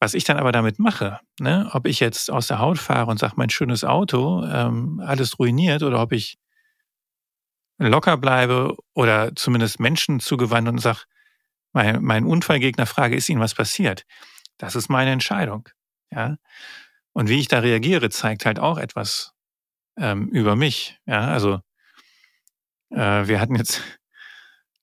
Was 0.00 0.14
ich 0.14 0.24
dann 0.24 0.38
aber 0.38 0.52
damit 0.52 0.78
mache, 0.78 1.20
ne, 1.38 1.68
ob 1.72 1.86
ich 1.86 2.00
jetzt 2.00 2.30
aus 2.30 2.48
der 2.48 2.58
Haut 2.58 2.78
fahre 2.78 3.10
und 3.10 3.18
sage, 3.18 3.34
mein 3.36 3.50
schönes 3.50 3.84
Auto, 3.84 4.44
ähm, 4.44 5.02
alles 5.04 5.38
ruiniert, 5.38 5.82
oder 5.82 6.00
ob 6.00 6.12
ich 6.12 6.38
locker 7.78 8.16
bleibe 8.16 8.76
oder 8.94 9.34
zumindest 9.34 9.80
Menschen 9.80 10.20
zugewandt 10.20 10.68
und 10.68 10.78
sage, 10.78 11.00
mein, 11.72 12.02
mein 12.02 12.24
Unfallgegner 12.24 12.86
frage, 12.86 13.16
ist 13.16 13.28
Ihnen 13.28 13.40
was 13.40 13.54
passiert? 13.54 14.04
Das 14.58 14.76
ist 14.76 14.88
meine 14.88 15.10
Entscheidung. 15.10 15.68
Ja? 16.10 16.36
Und 17.12 17.28
wie 17.28 17.38
ich 17.38 17.48
da 17.48 17.58
reagiere, 17.58 18.10
zeigt 18.10 18.46
halt 18.46 18.58
auch 18.58 18.78
etwas 18.78 19.32
ähm, 19.98 20.28
über 20.28 20.56
mich. 20.56 20.98
Ja, 21.06 21.28
also 21.28 21.60
äh, 22.90 23.26
wir 23.26 23.40
hatten 23.40 23.56
jetzt 23.56 23.82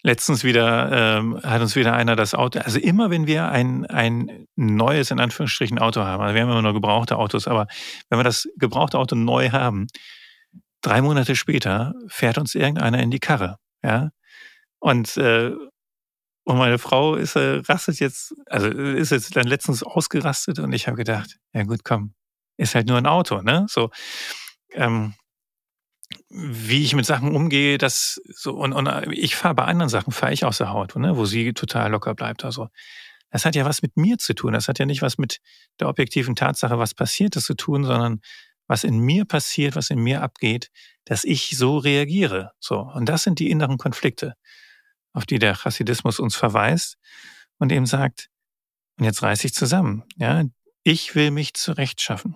Letztens 0.06 0.44
wieder 0.44 0.92
ähm, 0.92 1.40
hat 1.44 1.62
uns 1.62 1.78
wieder 1.78 1.94
einer 1.94 2.18
das 2.18 2.36
Auto, 2.36 2.60
also 2.60 2.78
immer 2.78 3.10
wenn 3.10 3.26
wir 3.26 3.48
ein, 3.48 3.86
ein 3.86 4.48
neues, 4.58 5.12
in 5.12 5.22
Anführungsstrichen, 5.22 5.80
Auto 5.80 6.02
haben, 6.02 6.22
also 6.22 6.36
wir 6.36 6.42
haben 6.42 6.50
immer 6.50 6.62
nur 6.62 6.74
gebrauchte 6.74 7.16
Autos, 7.16 7.48
aber 7.48 7.68
wenn 8.10 8.20
wir 8.20 8.26
das 8.26 8.50
gebrauchte 8.58 9.00
Auto 9.00 9.16
neu 9.16 9.52
haben, 9.52 9.88
drei 10.84 11.02
Monate 11.02 11.36
später 11.36 11.96
fährt 12.08 12.38
uns 12.38 12.54
irgendeiner 12.54 13.02
in 13.02 13.10
die 13.10 13.20
Karre, 13.20 13.58
ja. 13.84 14.12
Und, 14.80 15.18
äh, 15.18 15.52
und 16.46 16.58
meine 16.58 16.78
Frau 16.78 17.16
ist 17.16 17.36
äh, 17.36 17.62
rastet 17.68 18.00
jetzt, 18.00 18.36
also 18.48 18.68
ist 18.68 19.12
jetzt 19.12 19.36
dann 19.36 19.48
letztens 19.48 19.82
ausgerastet 19.82 20.60
und 20.60 20.74
ich 20.74 20.88
habe 20.88 20.98
gedacht, 20.98 21.38
ja 21.54 21.64
gut, 21.64 21.84
komm, 21.84 22.14
ist 22.58 22.76
halt 22.76 22.88
nur 22.88 22.98
ein 22.98 23.08
Auto, 23.08 23.42
ne? 23.42 23.66
So. 23.70 23.90
Ähm, 24.74 25.16
wie 26.30 26.84
ich 26.84 26.96
mit 26.96 27.06
Sachen 27.06 27.36
umgehe, 27.36 27.78
das 27.78 28.22
so 28.28 28.54
und, 28.54 28.74
und 28.74 28.88
ich 29.12 29.36
fahre 29.36 29.56
bei 29.56 29.66
anderen 29.66 29.90
Sachen 29.90 30.12
fahre 30.12 30.34
ich 30.34 30.46
aus 30.46 30.58
der 30.60 30.70
Haut, 30.70 30.96
ne, 30.96 31.18
wo 31.18 31.26
sie 31.26 31.54
total 31.54 31.92
locker 31.92 32.14
bleibt. 32.14 32.44
Also 32.46 32.68
das 33.32 33.46
hat 33.46 33.56
ja 33.56 33.66
was 33.66 33.82
mit 33.82 33.98
mir 33.98 34.18
zu 34.18 34.36
tun. 34.36 34.54
Das 34.54 34.68
hat 34.68 34.80
ja 34.80 34.86
nicht 34.86 35.02
was 35.02 35.18
mit 35.18 35.40
der 35.80 35.90
objektiven 35.90 36.36
Tatsache, 36.36 36.78
was 36.78 36.94
passiert 36.94 37.36
ist, 37.36 37.46
zu 37.46 37.56
tun, 37.56 37.84
sondern 37.84 38.22
was 38.74 38.84
in 38.84 38.98
mir 38.98 39.26
passiert, 39.26 39.76
was 39.76 39.92
in 39.92 40.00
mir 40.00 40.24
abgeht, 40.24 40.72
dass 41.06 41.24
ich 41.26 41.56
so 41.56 41.78
reagiere. 41.78 42.54
So 42.60 42.80
und 42.80 43.08
das 43.08 43.22
sind 43.22 43.38
die 43.38 43.52
inneren 43.52 43.78
Konflikte, 43.78 44.34
auf 45.14 45.28
die 45.28 45.38
der 45.38 45.54
Chassidismus 45.54 46.20
uns 46.20 46.36
verweist 46.36 46.98
und 47.60 47.72
eben 47.72 47.86
sagt: 47.86 48.30
Und 48.98 49.06
jetzt 49.06 49.22
reiß 49.22 49.44
ich 49.44 49.54
zusammen. 49.54 50.06
Ja, 50.16 50.44
ich 50.82 51.14
will 51.14 51.30
mich 51.30 51.54
zurechtschaffen. 51.54 52.36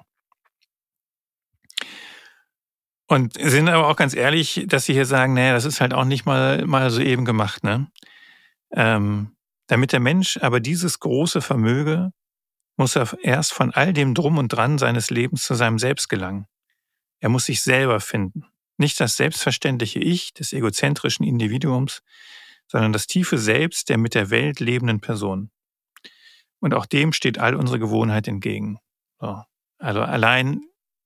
Und 3.07 3.33
sind 3.33 3.67
aber 3.67 3.87
auch 3.87 3.95
ganz 3.95 4.13
ehrlich, 4.13 4.65
dass 4.67 4.85
sie 4.85 4.93
hier 4.93 5.07
sagen, 5.07 5.33
naja, 5.33 5.53
das 5.53 5.65
ist 5.65 5.81
halt 5.81 5.95
auch 5.95 6.05
nicht 6.05 6.27
mal, 6.27 6.67
mal 6.67 6.91
so 6.91 7.01
eben 7.01 7.25
gemacht, 7.25 7.63
ne? 7.63 7.87
Ähm, 8.73 9.35
damit 9.65 9.91
der 9.91 10.01
Mensch 10.01 10.37
aber 10.37 10.59
dieses 10.59 10.99
große 10.99 11.41
Vermöge, 11.41 12.11
muss 12.77 12.95
er 12.95 13.17
erst 13.21 13.53
von 13.53 13.71
all 13.73 13.91
dem 13.91 14.13
Drum 14.13 14.37
und 14.37 14.49
Dran 14.49 14.77
seines 14.77 15.09
Lebens 15.09 15.43
zu 15.43 15.55
seinem 15.55 15.79
Selbst 15.79 16.07
gelangen. 16.07 16.47
Er 17.19 17.29
muss 17.29 17.45
sich 17.45 17.61
selber 17.61 17.99
finden. 17.99 18.45
Nicht 18.77 18.99
das 18.99 19.17
selbstverständliche 19.17 19.99
Ich 19.99 20.33
des 20.33 20.53
egozentrischen 20.53 21.25
Individuums, 21.25 22.03
sondern 22.67 22.93
das 22.93 23.07
tiefe 23.07 23.37
Selbst 23.37 23.89
der 23.89 23.97
mit 23.97 24.13
der 24.13 24.29
Welt 24.29 24.59
lebenden 24.59 25.01
Person. 25.01 25.51
Und 26.59 26.73
auch 26.73 26.85
dem 26.85 27.11
steht 27.11 27.39
all 27.39 27.55
unsere 27.55 27.79
Gewohnheit 27.79 28.27
entgegen. 28.27 28.79
So. 29.19 29.43
Also 29.79 30.01
allein 30.01 30.61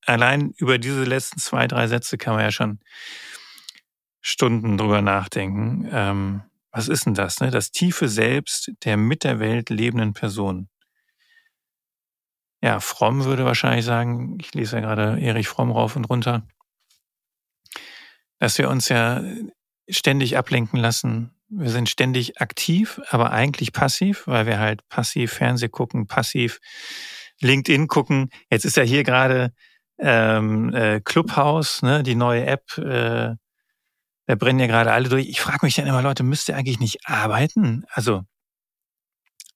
allein 0.05 0.51
über 0.57 0.77
diese 0.77 1.03
letzten 1.03 1.39
zwei, 1.39 1.67
drei 1.67 1.87
Sätze 1.87 2.17
kann 2.17 2.35
man 2.35 2.43
ja 2.43 2.51
schon 2.51 2.79
Stunden 4.21 4.77
drüber 4.77 5.01
nachdenken. 5.01 5.87
Ähm, 5.91 6.43
was 6.71 6.87
ist 6.87 7.05
denn 7.05 7.13
das? 7.13 7.39
Ne? 7.39 7.51
Das 7.51 7.71
tiefe 7.71 8.07
Selbst 8.07 8.71
der 8.83 8.97
mit 8.97 9.23
der 9.23 9.39
Welt 9.39 9.69
lebenden 9.69 10.13
Person. 10.13 10.69
Ja, 12.61 12.79
Fromm 12.79 13.25
würde 13.25 13.45
wahrscheinlich 13.45 13.85
sagen, 13.85 14.37
ich 14.39 14.53
lese 14.53 14.77
ja 14.77 14.81
gerade 14.81 15.19
Erich 15.19 15.47
Fromm 15.47 15.71
rauf 15.71 15.95
und 15.95 16.05
runter, 16.05 16.43
dass 18.39 18.57
wir 18.57 18.69
uns 18.69 18.87
ja 18.89 19.23
ständig 19.89 20.37
ablenken 20.37 20.79
lassen. 20.79 21.33
Wir 21.49 21.69
sind 21.69 21.89
ständig 21.89 22.39
aktiv, 22.39 23.01
aber 23.09 23.31
eigentlich 23.31 23.73
passiv, 23.73 24.27
weil 24.27 24.45
wir 24.45 24.59
halt 24.59 24.87
passiv 24.89 25.33
Fernseh 25.33 25.69
gucken, 25.69 26.07
passiv 26.07 26.59
LinkedIn 27.41 27.87
gucken. 27.87 28.29
Jetzt 28.49 28.65
ist 28.65 28.77
ja 28.77 28.83
hier 28.83 29.03
gerade 29.03 29.53
ähm, 29.99 30.73
äh, 30.73 31.01
Clubhouse, 31.01 31.81
ne, 31.81 32.03
die 32.03 32.15
neue 32.15 32.45
App, 32.45 32.77
äh, 32.77 33.35
da 34.27 34.35
brennen 34.35 34.59
ja 34.59 34.67
gerade 34.67 34.93
alle 34.93 35.09
durch. 35.09 35.27
Ich 35.27 35.41
frage 35.41 35.65
mich 35.65 35.75
dann 35.75 35.87
immer, 35.87 36.01
Leute, 36.01 36.23
müsst 36.23 36.47
ihr 36.47 36.55
eigentlich 36.55 36.79
nicht 36.79 36.99
arbeiten? 37.05 37.85
Also 37.89 38.21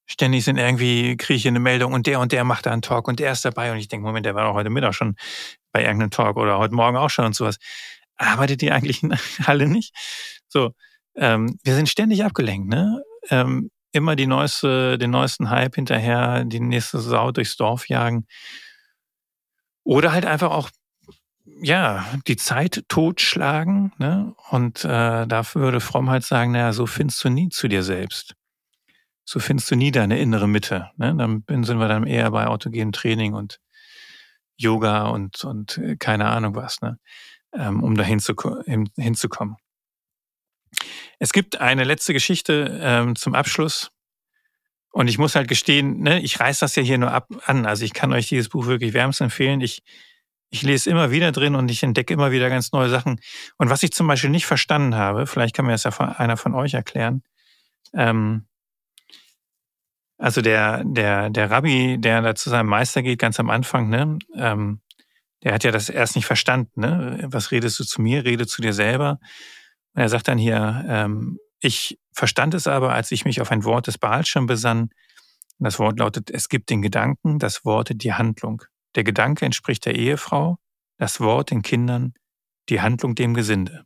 ständig 0.05 0.45
sind 0.45 0.57
irgendwie, 0.57 1.17
kriege 1.17 1.37
ich 1.37 1.47
eine 1.47 1.59
Meldung 1.59 1.93
und 1.93 2.07
der 2.07 2.19
und 2.19 2.31
der 2.31 2.43
macht 2.43 2.65
da 2.65 2.71
einen 2.71 2.81
Talk 2.81 3.07
und 3.07 3.19
der 3.19 3.31
ist 3.31 3.45
dabei 3.45 3.71
und 3.71 3.77
ich 3.77 3.87
denke, 3.87 4.05
Moment, 4.05 4.25
der 4.25 4.35
war 4.35 4.45
doch 4.45 4.53
heute 4.53 4.69
Mittag 4.69 4.93
schon 4.93 5.15
bei 5.71 5.83
irgendeinem 5.83 6.11
Talk 6.11 6.37
oder 6.37 6.57
heute 6.57 6.75
Morgen 6.75 6.97
auch 6.97 7.09
schon 7.09 7.25
und 7.25 7.35
sowas. 7.35 7.57
Arbeitet 8.17 8.61
die 8.61 8.71
eigentlich 8.71 9.01
alle 9.45 9.67
nicht? 9.67 9.93
So, 10.47 10.71
ähm, 11.15 11.57
wir 11.63 11.75
sind 11.75 11.89
ständig 11.89 12.23
abgelenkt, 12.23 12.69
ne? 12.69 13.03
Ähm, 13.29 13.71
immer 13.95 14.15
die 14.15 14.27
neueste, 14.27 14.97
den 14.97 15.11
neuesten 15.11 15.49
Hype 15.49 15.75
hinterher, 15.75 16.43
die 16.43 16.59
nächste 16.59 16.99
Sau 16.99 17.31
durchs 17.31 17.55
Dorf 17.55 17.87
jagen. 17.87 18.27
Oder 19.83 20.11
halt 20.11 20.25
einfach 20.25 20.51
auch, 20.51 20.69
ja, 21.61 22.05
die 22.27 22.35
Zeit 22.35 22.83
totschlagen. 22.89 23.93
Ne? 23.97 24.35
Und 24.49 24.83
äh, 24.83 25.25
dafür 25.25 25.61
würde 25.61 25.79
Fromm 25.79 26.09
halt 26.09 26.25
sagen, 26.25 26.51
naja, 26.51 26.73
so 26.73 26.85
findest 26.85 27.23
du 27.23 27.29
nie 27.29 27.49
zu 27.49 27.67
dir 27.69 27.83
selbst. 27.83 28.35
So 29.25 29.39
findest 29.39 29.69
du 29.71 29.75
nie 29.75 29.91
deine 29.91 30.19
innere 30.19 30.47
Mitte. 30.47 30.91
Ne? 30.97 31.15
Dann 31.17 31.63
sind 31.63 31.79
wir 31.79 31.87
dann 31.87 32.05
eher 32.05 32.29
bei 32.31 32.47
autogenem 32.47 32.91
Training 32.91 33.33
und 33.33 33.59
Yoga 34.55 35.07
und, 35.07 35.43
und 35.43 35.77
äh, 35.79 35.95
keine 35.97 36.27
Ahnung 36.27 36.55
was, 36.55 36.81
ne? 36.81 36.99
ähm, 37.53 37.83
um 37.83 37.95
da 37.95 38.03
hinzukommen. 38.03 39.57
Es 41.19 41.33
gibt 41.33 41.59
eine 41.59 41.83
letzte 41.83 42.13
Geschichte 42.13 42.79
ähm, 42.81 43.15
zum 43.15 43.35
Abschluss. 43.35 43.91
Und 44.91 45.09
ich 45.09 45.17
muss 45.17 45.35
halt 45.35 45.49
gestehen, 45.49 45.99
ne, 46.01 46.21
ich 46.21 46.39
reiß 46.39 46.59
das 46.59 46.75
ja 46.75 46.83
hier 46.83 46.97
nur 46.97 47.11
ab 47.11 47.27
an. 47.45 47.65
Also 47.65 47.83
ich 47.83 47.93
kann 47.93 48.13
euch 48.13 48.29
dieses 48.29 48.47
Buch 48.47 48.65
wirklich 48.65 48.93
wärmstens 48.93 49.25
empfehlen. 49.25 49.59
Ich, 49.59 49.83
ich 50.49 50.61
lese 50.61 50.89
immer 50.89 51.11
wieder 51.11 51.33
drin 51.33 51.55
und 51.55 51.69
ich 51.69 51.83
entdecke 51.83 52.13
immer 52.13 52.31
wieder 52.31 52.49
ganz 52.49 52.71
neue 52.71 52.89
Sachen. 52.89 53.19
Und 53.57 53.69
was 53.69 53.83
ich 53.83 53.91
zum 53.91 54.07
Beispiel 54.07 54.29
nicht 54.29 54.45
verstanden 54.45 54.95
habe, 54.95 55.27
vielleicht 55.27 55.53
kann 55.53 55.65
mir 55.65 55.73
das 55.73 55.83
ja 55.83 55.91
einer 55.99 56.37
von 56.37 56.53
euch 56.53 56.75
erklären. 56.75 57.23
Ähm, 57.93 58.47
also 60.17 60.41
der, 60.41 60.83
der, 60.85 61.29
der 61.29 61.51
Rabbi, 61.51 61.97
der 61.99 62.21
da 62.21 62.35
zu 62.35 62.49
seinem 62.49 62.67
Meister 62.67 63.01
geht, 63.01 63.19
ganz 63.19 63.39
am 63.39 63.49
Anfang, 63.49 63.89
ne, 63.89 64.17
ähm, 64.35 64.81
der 65.43 65.53
hat 65.53 65.63
ja 65.63 65.71
das 65.71 65.89
erst 65.89 66.15
nicht 66.15 66.25
verstanden. 66.25 66.81
Ne? 66.81 67.19
Was 67.27 67.51
redest 67.51 67.79
du 67.79 67.83
zu 67.83 68.01
mir? 68.01 68.25
Rede 68.25 68.47
zu 68.47 68.61
dir 68.61 68.73
selber. 68.73 69.19
Und 69.93 70.01
er 70.01 70.09
sagt 70.09 70.27
dann 70.27 70.39
hier, 70.39 70.83
ähm, 70.87 71.37
ich 71.59 71.99
verstand 72.11 72.55
es 72.55 72.67
aber, 72.67 72.93
als 72.93 73.11
ich 73.11 73.25
mich 73.25 73.41
auf 73.41 73.51
ein 73.51 73.63
Wort 73.63 73.87
des 73.87 73.97
Baalschirm 73.99 74.47
besann. 74.47 74.89
Das 75.59 75.77
Wort 75.79 75.99
lautet, 75.99 76.31
es 76.31 76.49
gibt 76.49 76.69
den 76.69 76.81
Gedanken, 76.81 77.37
das 77.37 77.63
Wort 77.63 77.91
die 77.93 78.13
Handlung. 78.13 78.63
Der 78.95 79.03
Gedanke 79.03 79.45
entspricht 79.45 79.85
der 79.85 79.95
Ehefrau, 79.95 80.57
das 80.97 81.19
Wort 81.19 81.51
den 81.51 81.61
Kindern, 81.61 82.13
die 82.69 82.81
Handlung 82.81 83.13
dem 83.13 83.35
Gesinde. 83.35 83.85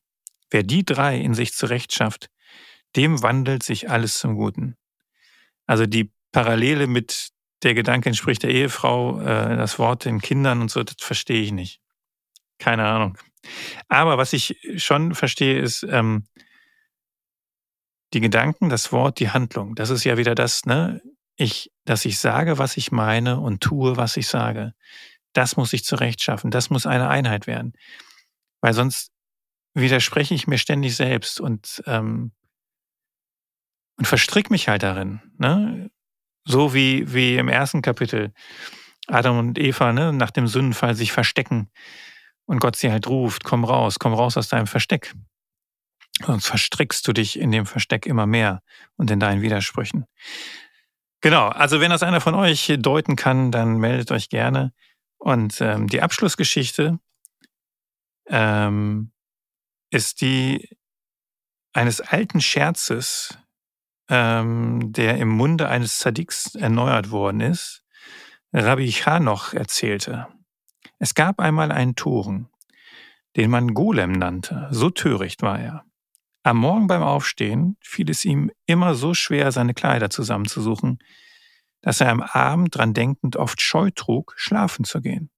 Wer 0.50 0.64
die 0.64 0.86
drei 0.86 1.20
in 1.20 1.34
sich 1.34 1.54
zurechtschafft, 1.54 2.30
dem 2.96 3.22
wandelt 3.22 3.64
sich 3.64 3.90
alles 3.90 4.18
zum 4.18 4.36
Guten. 4.36 4.78
Also 5.68 5.86
die 5.86 6.12
Parallele 6.32 6.88
mit 6.88 7.30
der 7.64 7.74
Gedanke 7.74 8.10
entspricht 8.10 8.44
der 8.44 8.52
Ehefrau, 8.52 9.20
äh, 9.22 9.58
das 9.58 9.80
Wort 9.80 10.06
den 10.06 10.22
Kindern 10.22 10.62
und 10.62 10.72
so, 10.72 10.84
das 10.84 10.96
verstehe 11.00 11.42
ich 11.42 11.52
nicht. 11.52 11.82
Keine 12.58 12.86
Ahnung. 12.86 13.18
Aber 13.88 14.18
was 14.18 14.34
ich 14.34 14.58
schon 14.78 15.16
verstehe, 15.16 15.60
ist 15.60 15.84
ähm, 15.84 16.26
die 18.14 18.20
Gedanken, 18.22 18.70
das 18.70 18.92
Wort, 18.92 19.20
die 19.20 19.30
Handlung. 19.30 19.76
Das 19.76 19.90
ist 19.90 20.04
ja 20.04 20.18
wieder 20.18 20.36
das, 20.36 20.66
ne? 20.66 21.02
Ich, 21.36 21.72
dass 21.86 22.06
ich 22.06 22.20
sage, 22.20 22.58
was 22.58 22.76
ich 22.76 22.92
meine 22.92 23.40
und 23.40 23.62
tue, 23.62 23.96
was 23.96 24.18
ich 24.18 24.28
sage. 24.28 24.74
Das 25.34 25.56
muss 25.56 25.72
ich 25.74 25.86
zurechtschaffen. 25.86 26.52
Das 26.52 26.70
muss 26.70 26.86
eine 26.86 27.08
Einheit 27.08 27.48
werden. 27.48 27.74
Weil 28.62 28.74
sonst 28.74 29.12
widerspreche 29.74 30.34
ich 30.34 30.48
mir 30.48 30.58
ständig 30.58 30.96
selbst 30.96 31.40
und, 31.40 31.82
ähm, 31.86 32.34
und 33.98 34.06
verstrick 34.06 34.50
mich 34.50 34.68
halt 34.68 34.84
darin. 34.84 35.22
Ne? 35.38 35.90
So 36.50 36.74
wie, 36.74 37.14
wie 37.14 37.36
im 37.36 37.48
ersten 37.48 37.84
Kapitel 37.84 38.34
Adam 39.06 39.38
und 39.38 39.60
Eva 39.60 39.94
ne, 39.94 40.12
nach 40.12 40.32
dem 40.32 40.48
Sündenfall 40.48 40.96
sich 40.96 41.12
verstecken 41.12 41.70
und 42.46 42.60
Gott 42.60 42.76
sie 42.76 42.92
halt 42.92 43.06
ruft, 43.06 43.44
komm 43.44 43.64
raus, 43.64 44.00
komm 44.00 44.16
raus 44.16 44.36
aus 44.36 44.50
deinem 44.50 44.66
Versteck. 44.66 45.14
Sonst 46.26 46.48
verstrickst 46.48 47.08
du 47.08 47.14
dich 47.14 47.38
in 47.38 47.52
dem 47.52 47.68
Versteck 47.68 48.08
immer 48.08 48.26
mehr 48.26 48.64
und 48.98 49.12
in 49.12 49.20
deinen 49.20 49.44
Widersprüchen. 49.44 50.06
Genau, 51.22 51.50
also 51.50 51.82
wenn 51.82 51.92
das 51.92 52.02
einer 52.02 52.20
von 52.20 52.34
euch 52.34 52.74
deuten 52.80 53.16
kann, 53.16 53.52
dann 53.52 53.78
meldet 53.78 54.10
euch 54.10 54.30
gerne. 54.30 54.74
Und 55.20 55.62
ähm, 55.62 55.86
die 55.86 56.02
Abschlussgeschichte 56.02 56.98
ähm, 58.28 59.12
ist 59.92 60.22
die 60.22 60.68
eines 61.74 62.02
alten 62.02 62.42
Scherzes, 62.42 63.38
ähm, 64.10 64.92
der 64.92 65.18
im 65.18 65.30
Munde 65.30 65.70
eines 65.70 66.00
Zadiks 66.00 66.56
erneuert 66.56 67.12
worden 67.12 67.42
ist. 67.42 67.84
Rabbi 68.52 68.92
Chanoch 68.92 69.54
erzählte. 69.54 70.28
Es 70.98 71.14
gab 71.14 71.40
einmal 71.40 71.72
einen 71.72 71.96
Toren, 71.96 72.50
den 73.38 73.52
man 73.52 73.74
Golem 73.74 74.12
nannte, 74.12 74.68
so 74.72 74.90
töricht 74.90 75.42
war 75.42 75.60
er. 75.60 75.86
Am 76.44 76.58
Morgen 76.58 76.88
beim 76.88 77.04
Aufstehen 77.04 77.78
fiel 77.82 78.10
es 78.10 78.26
ihm 78.26 78.52
immer 78.66 78.96
so 78.96 79.14
schwer, 79.14 79.52
seine 79.52 79.74
Kleider 79.74 80.10
zusammenzusuchen, 80.10 81.00
dass 81.82 82.02
er 82.02 82.10
am 82.10 82.22
Abend 82.22 82.76
dran 82.76 82.94
denkend 82.94 83.36
oft 83.36 83.62
Scheu 83.62 83.92
trug, 83.94 84.34
schlafen 84.36 84.84
zu 84.84 85.02
gehen. 85.02 85.30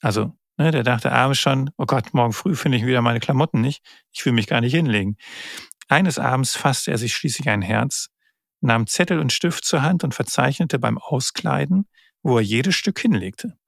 Also, 0.00 0.32
ne, 0.56 0.70
der 0.70 0.82
dachte 0.82 1.12
abends 1.12 1.38
schon, 1.38 1.70
oh 1.76 1.86
Gott, 1.86 2.12
morgen 2.12 2.32
früh 2.32 2.56
finde 2.56 2.78
ich 2.78 2.86
wieder 2.86 3.02
meine 3.02 3.20
Klamotten 3.20 3.60
nicht, 3.60 3.84
ich 4.10 4.24
will 4.26 4.32
mich 4.32 4.46
gar 4.46 4.60
nicht 4.60 4.74
hinlegen. 4.74 5.16
Eines 5.88 6.18
Abends 6.18 6.56
fasste 6.56 6.90
er 6.90 6.98
sich 6.98 7.14
schließlich 7.14 7.48
ein 7.48 7.62
Herz, 7.62 8.08
nahm 8.60 8.86
Zettel 8.86 9.18
und 9.18 9.32
Stift 9.32 9.64
zur 9.64 9.82
Hand 9.82 10.04
und 10.04 10.14
verzeichnete 10.14 10.78
beim 10.78 10.98
Auskleiden, 10.98 11.88
wo 12.22 12.38
er 12.38 12.44
jedes 12.44 12.74
Stück 12.74 12.98
hinlegte. 13.00 13.58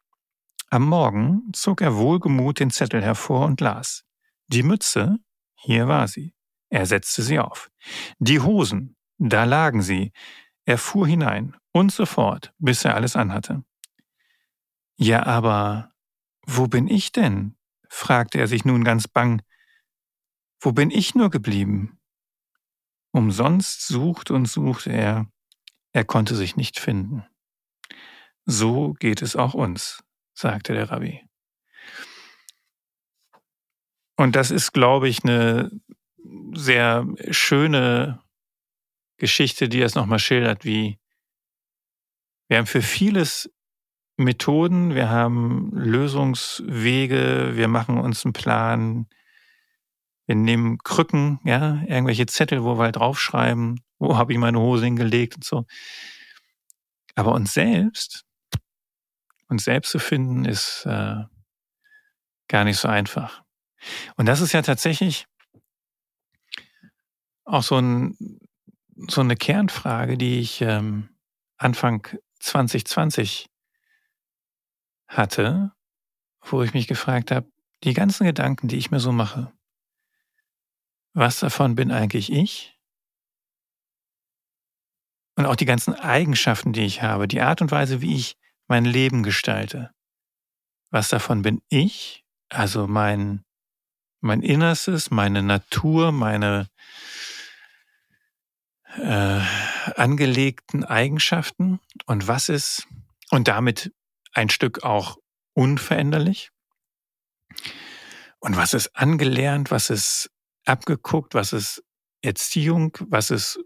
Am 0.71 0.87
Morgen 0.87 1.51
zog 1.53 1.81
er 1.81 1.97
wohlgemut 1.97 2.61
den 2.61 2.71
Zettel 2.71 3.03
hervor 3.03 3.47
und 3.47 3.61
las. 3.61 4.05
Die 4.49 4.63
Mütze, 4.63 5.19
hier 5.57 5.89
war 5.89 6.09
sie. 6.09 6.35
Er 6.69 6.87
setzte 6.87 7.23
sie 7.23 7.39
auf. 7.39 7.71
Die 8.19 8.41
Hosen, 8.41 8.97
da 9.19 9.45
lagen 9.45 9.83
sie. 9.83 10.13
Er 10.65 10.79
fuhr 10.79 11.07
hinein 11.07 11.57
und 11.73 11.93
sofort, 11.93 12.53
bis 12.59 12.85
er 12.85 12.95
alles 12.95 13.17
anhatte. 13.17 13.63
Ja, 14.97 15.25
aber 15.27 15.91
wo 16.47 16.67
bin 16.69 16.89
ich 16.89 17.13
denn? 17.13 17.57
fragte 17.89 18.39
er 18.39 18.49
sich 18.49 18.65
nun 18.65 18.83
ganz 18.85 19.07
bang. 19.07 19.43
Wo 20.61 20.73
bin 20.73 20.91
ich 20.91 21.15
nur 21.15 21.31
geblieben? 21.31 21.99
Umsonst 23.15 23.87
sucht 23.87 24.31
und 24.31 24.47
suchte 24.47 24.91
er, 24.91 25.27
er 25.93 26.05
konnte 26.05 26.35
sich 26.35 26.57
nicht 26.57 26.79
finden. 26.79 27.25
So 28.45 28.93
geht 28.95 29.23
es 29.23 29.37
auch 29.37 29.55
uns 29.55 30.05
sagte 30.35 30.75
der 30.75 30.91
Rabbi. 30.91 31.23
Und 34.17 34.37
das 34.37 34.51
ist, 34.51 34.73
glaube 34.73 35.09
ich, 35.09 35.25
eine 35.25 35.71
sehr 36.53 37.07
schöne 37.31 38.23
Geschichte, 39.17 39.69
die 39.69 39.81
es 39.81 39.95
nochmal 39.95 40.19
schildert, 40.19 40.65
wie 40.65 40.99
wir 42.49 42.59
haben 42.59 42.67
für 42.67 42.83
vieles 42.83 43.51
Methoden, 44.17 44.95
wir 44.95 45.09
haben 45.09 45.71
Lösungswege, 45.73 47.53
wir 47.55 47.69
machen 47.69 47.99
uns 47.99 48.25
einen 48.25 48.33
Plan, 48.33 49.09
wir 50.27 50.35
nehmen 50.35 50.79
Krücken, 50.79 51.41
ja, 51.45 51.83
irgendwelche 51.83 52.27
Zettel, 52.27 52.65
wo 52.65 52.79
wir 52.79 52.85
halt 52.85 52.97
draufschreiben, 52.97 53.81
wo 53.99 54.17
habe 54.17 54.33
ich 54.33 54.39
meine 54.39 54.59
Hose 54.59 54.85
hingelegt 54.85 55.37
und 55.37 55.45
so. 55.45 55.67
Aber 57.15 57.33
uns 57.33 57.53
selbst, 57.53 58.25
uns 59.49 59.65
selbst 59.65 59.91
zu 59.91 59.99
finden, 59.99 60.45
ist 60.45 60.85
äh, 60.87 61.25
gar 62.49 62.65
nicht 62.65 62.79
so 62.79 62.89
einfach. 62.89 63.43
Und 64.17 64.27
das 64.27 64.41
ist 64.41 64.53
ja 64.53 64.63
tatsächlich 64.63 65.27
auch 67.45 67.63
so, 67.63 67.77
ein, 67.77 68.17
so 69.09 69.21
eine 69.21 69.37
Kernfrage, 69.37 70.17
die 70.17 70.41
ich 70.41 70.63
ähm, 70.63 71.11
Anfang 71.59 72.09
2020 72.41 73.49
hatte, 75.07 75.73
wo 76.43 76.63
ich 76.63 76.75
mich 76.75 76.89
gefragt 76.89 77.31
habe, 77.31 77.51
die 77.85 77.93
ganzen 77.93 78.25
Gedanken, 78.25 78.69
die 78.69 78.77
ich 78.77 78.91
mir 78.91 79.01
so 79.01 79.13
mache, 79.13 79.53
was 81.15 81.39
davon 81.41 81.75
bin 81.75 81.91
eigentlich 81.91 82.31
ich? 82.31 82.79
Und 85.37 85.47
auch 85.47 85.57
die 85.57 85.65
ganzen 85.65 85.95
Eigenschaften, 85.95 86.73
die 86.73 86.85
ich 86.85 87.03
habe, 87.03 87.27
die 87.27 87.41
Art 87.41 87.61
und 87.61 87.71
Weise, 87.71 88.01
wie 88.01 88.15
ich 88.15 88.37
mein 88.67 88.85
Leben 88.85 89.23
gestalte. 89.23 89.91
Was 90.91 91.09
davon 91.09 91.43
bin 91.43 91.63
ich? 91.69 92.25
Also 92.51 92.87
mein, 92.87 93.45
mein 94.21 94.43
Innerstes, 94.43 95.11
meine 95.11 95.43
Natur, 95.43 96.13
meine 96.13 96.69
äh, 98.97 99.41
angelegten 99.97 100.85
Eigenschaften 100.85 101.81
und 102.07 102.29
was 102.29 102.49
ist 102.49 102.87
und 103.31 103.49
damit 103.49 103.93
ein 104.33 104.51
Stück 104.51 104.85
auch 104.85 105.19
unveränderlich 105.55 106.51
und 108.39 108.57
was 108.57 108.75
ist 108.75 108.95
angelernt, 108.95 109.71
was 109.71 109.91
ist 109.91 110.31
abgeguckt, 110.65 111.35
was 111.35 111.53
ist 111.53 111.85
Erziehung, 112.23 112.97
was 113.09 113.31
ist 113.31 113.61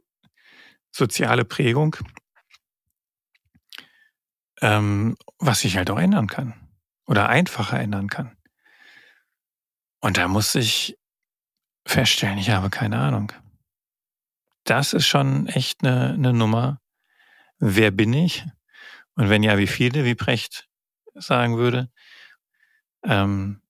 soziale 0.91 1.45
Prägung, 1.45 1.97
ähm, 4.61 5.17
was 5.39 5.61
sich 5.61 5.77
halt 5.77 5.91
auch 5.91 5.99
ändern 5.99 6.27
kann 6.27 6.55
oder 7.07 7.29
einfacher 7.29 7.79
ändern 7.79 8.09
kann. 8.09 8.37
Und 10.01 10.17
da 10.17 10.29
muss 10.29 10.55
ich 10.55 10.99
feststellen, 11.87 12.39
ich 12.39 12.51
habe 12.51 12.71
keine 12.71 12.99
Ahnung 12.99 13.33
das 14.69 14.93
ist 14.93 15.07
schon 15.07 15.47
echt 15.47 15.83
eine, 15.83 16.13
eine 16.13 16.33
Nummer. 16.33 16.81
Wer 17.59 17.91
bin 17.91 18.13
ich? 18.13 18.45
Und 19.15 19.31
wenn 19.31 19.43
ja, 19.43 19.59
wie 19.59 19.67
viele, 19.67 20.05
wie 20.05 20.15
Precht 20.15 20.69
sagen 21.15 21.57
würde. 21.57 21.91
Ähm, 23.03 23.63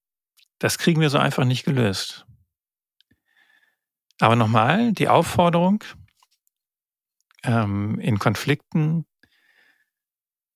das 0.58 0.78
kriegen 0.78 1.00
wir 1.00 1.08
so 1.08 1.18
einfach 1.18 1.44
nicht 1.44 1.64
gelöst. 1.64 2.26
Aber 4.20 4.36
nochmal, 4.36 4.92
die 4.92 5.08
Aufforderung, 5.08 5.84
ähm, 7.44 7.98
in 8.00 8.18
Konflikten, 8.18 9.06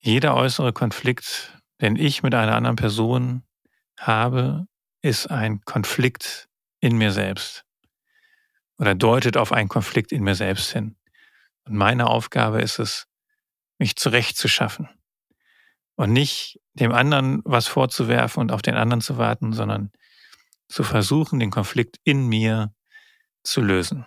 jeder 0.01 0.35
äußere 0.35 0.72
Konflikt, 0.72 1.59
den 1.81 1.96
ich 1.96 2.22
mit 2.22 2.35
einer 2.35 2.57
anderen 2.57 2.77
Person 2.77 3.44
habe, 3.98 4.66
ist 5.01 5.31
ein 5.31 5.61
Konflikt 5.64 6.48
in 6.81 6.96
mir 6.96 7.12
selbst 7.12 7.64
oder 8.79 8.96
deutet 8.96 9.37
auf 9.37 9.53
einen 9.53 9.68
Konflikt 9.68 10.11
in 10.11 10.25
mir 10.25 10.35
selbst 10.35 10.72
hin. 10.72 10.96
Und 11.64 11.77
meine 11.77 12.09
Aufgabe 12.09 12.61
ist 12.61 12.81
es, 12.81 13.07
mich 13.79 13.94
zurechtzuschaffen 13.96 14.88
und 15.96 16.12
nicht 16.12 16.61
dem 16.75 16.92
anderen 16.92 17.42
was 17.44 17.68
vorzuwerfen 17.68 18.40
und 18.40 18.53
auf 18.53 18.62
den 18.62 18.75
anderen 18.75 19.01
zu 19.01 19.18
warten, 19.18 19.53
sondern 19.53 19.92
zu 20.68 20.83
versuchen, 20.83 21.38
den 21.38 21.51
Konflikt 21.51 21.98
in 22.05 22.29
mir 22.29 22.75
zu 23.44 23.61
lösen. 23.61 24.07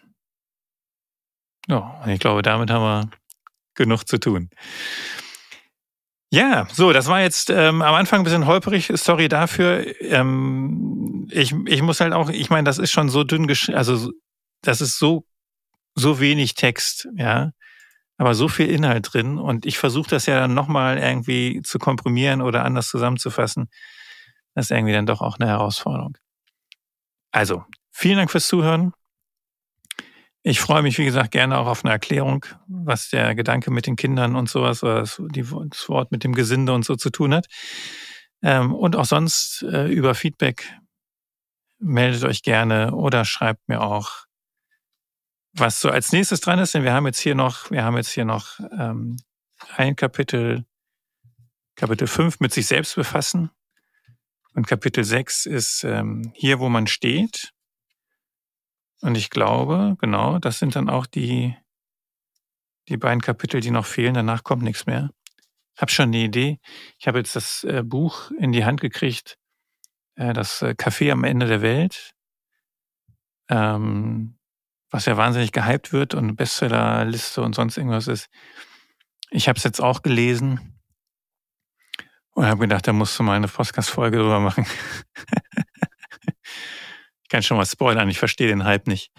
Ja, 1.68 2.02
und 2.04 2.10
ich 2.10 2.20
glaube, 2.20 2.42
damit 2.42 2.70
haben 2.70 2.84
wir 2.84 3.10
genug 3.76 4.08
zu 4.08 4.20
tun. 4.20 4.50
Ja, 6.32 6.68
so, 6.72 6.92
das 6.92 7.08
war 7.08 7.22
jetzt 7.22 7.50
ähm, 7.50 7.82
am 7.82 7.96
Anfang 7.96 8.20
ein 8.20 8.24
bisschen 8.24 8.46
holperig. 8.46 8.92
Sorry 8.96 9.30
dafür. 9.30 9.86
Ähm, 10.02 11.28
ich, 11.32 11.54
ich 11.66 11.82
muss 11.82 12.02
halt 12.02 12.14
auch, 12.14 12.30
ich 12.30 12.50
meine, 12.50 12.66
das 12.66 12.78
ist 12.78 12.92
schon 12.92 13.10
so 13.10 13.24
dünn 13.24 13.48
geschrieben, 13.48 13.78
also 13.78 14.12
das 14.62 14.82
ist 14.82 15.00
so, 15.00 15.26
so 15.96 16.20
wenig 16.20 16.56
Text, 16.56 17.08
ja, 17.16 17.52
aber 18.18 18.36
so 18.36 18.48
viel 18.48 18.70
Inhalt 18.70 19.14
drin. 19.14 19.38
Und 19.38 19.66
ich 19.66 19.78
versuche 19.78 20.10
das 20.10 20.26
ja 20.26 20.40
dann 20.40 20.54
nochmal 20.54 20.98
irgendwie 20.98 21.62
zu 21.64 21.80
komprimieren 21.80 22.42
oder 22.42 22.66
anders 22.66 22.90
zusammenzufassen. 22.90 23.70
Das 24.56 24.66
ist 24.66 24.72
irgendwie 24.72 24.94
dann 24.94 25.06
doch 25.06 25.22
auch 25.22 25.38
eine 25.40 25.50
Herausforderung. 25.50 26.18
Also, 27.32 27.64
vielen 27.92 28.18
Dank 28.18 28.32
fürs 28.32 28.48
Zuhören. 28.48 28.94
Ich 30.48 30.60
freue 30.60 30.84
mich, 30.84 31.00
wie 31.00 31.06
gesagt, 31.06 31.32
gerne 31.32 31.58
auch 31.58 31.66
auf 31.66 31.84
eine 31.84 31.92
Erklärung, 31.92 32.46
was 32.68 33.10
der 33.10 33.34
Gedanke 33.34 33.72
mit 33.72 33.88
den 33.88 33.96
Kindern 33.96 34.36
und 34.36 34.48
sowas 34.48 34.84
oder 34.84 35.02
das, 35.02 35.20
Wort 35.90 36.12
mit 36.12 36.24
dem 36.24 36.36
Gesinde 36.36 36.72
und 36.72 36.86
so 36.86 36.96
zu 36.96 37.10
tun 37.10 37.34
hat. 37.34 37.48
Ähm, 38.44 38.72
und 38.72 38.96
auch 38.96 39.06
sonst 39.06 39.64
äh, 39.64 39.88
über 39.88 40.14
Feedback 40.14 40.72
meldet 41.80 42.26
euch 42.26 42.44
gerne 42.44 42.94
oder 42.94 43.26
schreibt 43.26 43.68
mir 43.68 43.82
auch 43.82 44.26
was 45.54 45.80
so 45.80 45.90
als 45.90 46.12
nächstes 46.12 46.42
dran 46.42 46.60
ist, 46.60 46.76
denn 46.76 46.84
wir 46.84 46.94
haben 46.94 47.08
jetzt 47.08 47.22
hier 47.22 47.34
noch, 47.34 47.72
wir 47.72 47.84
haben 47.84 47.98
jetzt 47.98 48.12
hier 48.12 48.26
noch 48.26 48.60
ähm, 48.78 49.18
ein 49.76 49.96
Kapitel, 49.96 50.64
Kapitel 51.76 52.08
5 52.08 52.40
mit 52.40 52.54
sich 52.54 52.68
selbst 52.68 52.94
befassen. 52.94 53.50
Und 54.54 54.68
Kapitel 54.68 55.04
6 55.04 55.48
ist 55.48 55.84
ähm, 55.84 56.32
hier, 56.36 56.60
wo 56.60 56.70
man 56.70 56.86
steht. 56.86 57.55
Und 59.02 59.16
ich 59.16 59.30
glaube, 59.30 59.98
genau, 60.00 60.40
das 60.40 60.60
sind 60.60 60.76
dann 60.76 60.90
auch 60.90 61.06
die, 61.06 61.56
die 62.88 62.98
beiden 62.98 63.22
Kapitel, 63.22 63.60
die 63.62 63.72
noch 63.72 63.86
fehlen. 63.86 64.14
Danach 64.14 64.44
kommt 64.44 64.64
nichts 64.64 64.86
mehr. 64.86 65.12
Hab 65.78 65.92
schon 65.92 66.10
eine 66.10 66.18
Idee. 66.18 66.60
Ich 66.98 67.08
habe 67.08 67.18
jetzt 67.18 67.36
das 67.36 67.64
äh, 67.66 67.84
Buch 67.84 68.32
in 68.40 68.52
die 68.52 68.64
Hand 68.66 68.80
gekriegt, 68.80 69.38
äh, 70.16 70.34
das 70.34 70.62
äh, 70.62 70.76
Café 70.78 71.12
am 71.12 71.24
Ende 71.24 71.48
der 71.48 71.62
Welt. 71.62 72.14
Ähm, 73.50 74.38
was 74.90 75.06
ja 75.06 75.18
wahnsinnig 75.18 75.52
gehypt 75.52 75.92
wird 75.92 76.14
und 76.14 76.38
Bestsellerliste 76.38 77.42
und 77.42 77.54
sonst 77.54 77.78
irgendwas 77.78 78.08
ist. 78.08 78.30
Ich 79.30 79.50
habe 79.50 79.58
es 79.58 79.64
jetzt 79.64 79.82
auch 79.82 80.02
gelesen 80.02 80.80
und 82.32 82.46
habe 82.46 82.62
gedacht, 82.62 82.88
da 82.88 82.94
musst 82.94 83.20
du 83.20 83.24
mal 83.24 83.36
eine 83.36 83.50
Podcast-Folge 83.50 84.18
drüber 84.18 84.40
machen. 84.40 84.66
kann 87.36 87.44
schon 87.44 87.58
mal 87.58 87.66
spoilern, 87.66 88.08
ich 88.10 88.18
verstehe 88.18 88.48
den 88.48 88.64
Hype 88.64 88.88
nicht. 88.88 89.12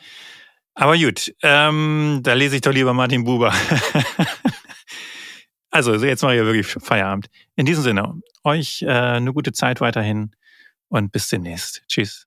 Aber 0.75 0.97
gut, 0.97 1.35
ähm, 1.43 2.21
da 2.23 2.33
lese 2.33 2.57
ich 2.57 2.63
doch 2.63 2.73
lieber 2.73 2.95
Martin 2.95 3.25
Buber. 3.25 3.53
also, 5.71 5.95
jetzt 5.95 6.23
mache 6.23 6.33
ich 6.33 6.39
ja 6.39 6.47
wirklich 6.47 6.67
Feierabend. 6.67 7.27
In 7.57 7.67
diesem 7.67 7.85
Sinne, 7.85 8.15
euch 8.43 8.81
äh, 8.81 8.89
eine 8.89 9.35
gute 9.35 9.53
Zeit 9.53 9.83
weiterhin 9.83 10.35
und 10.89 11.13
bis 11.13 11.29
demnächst. 11.29 11.83
Tschüss. 11.89 12.27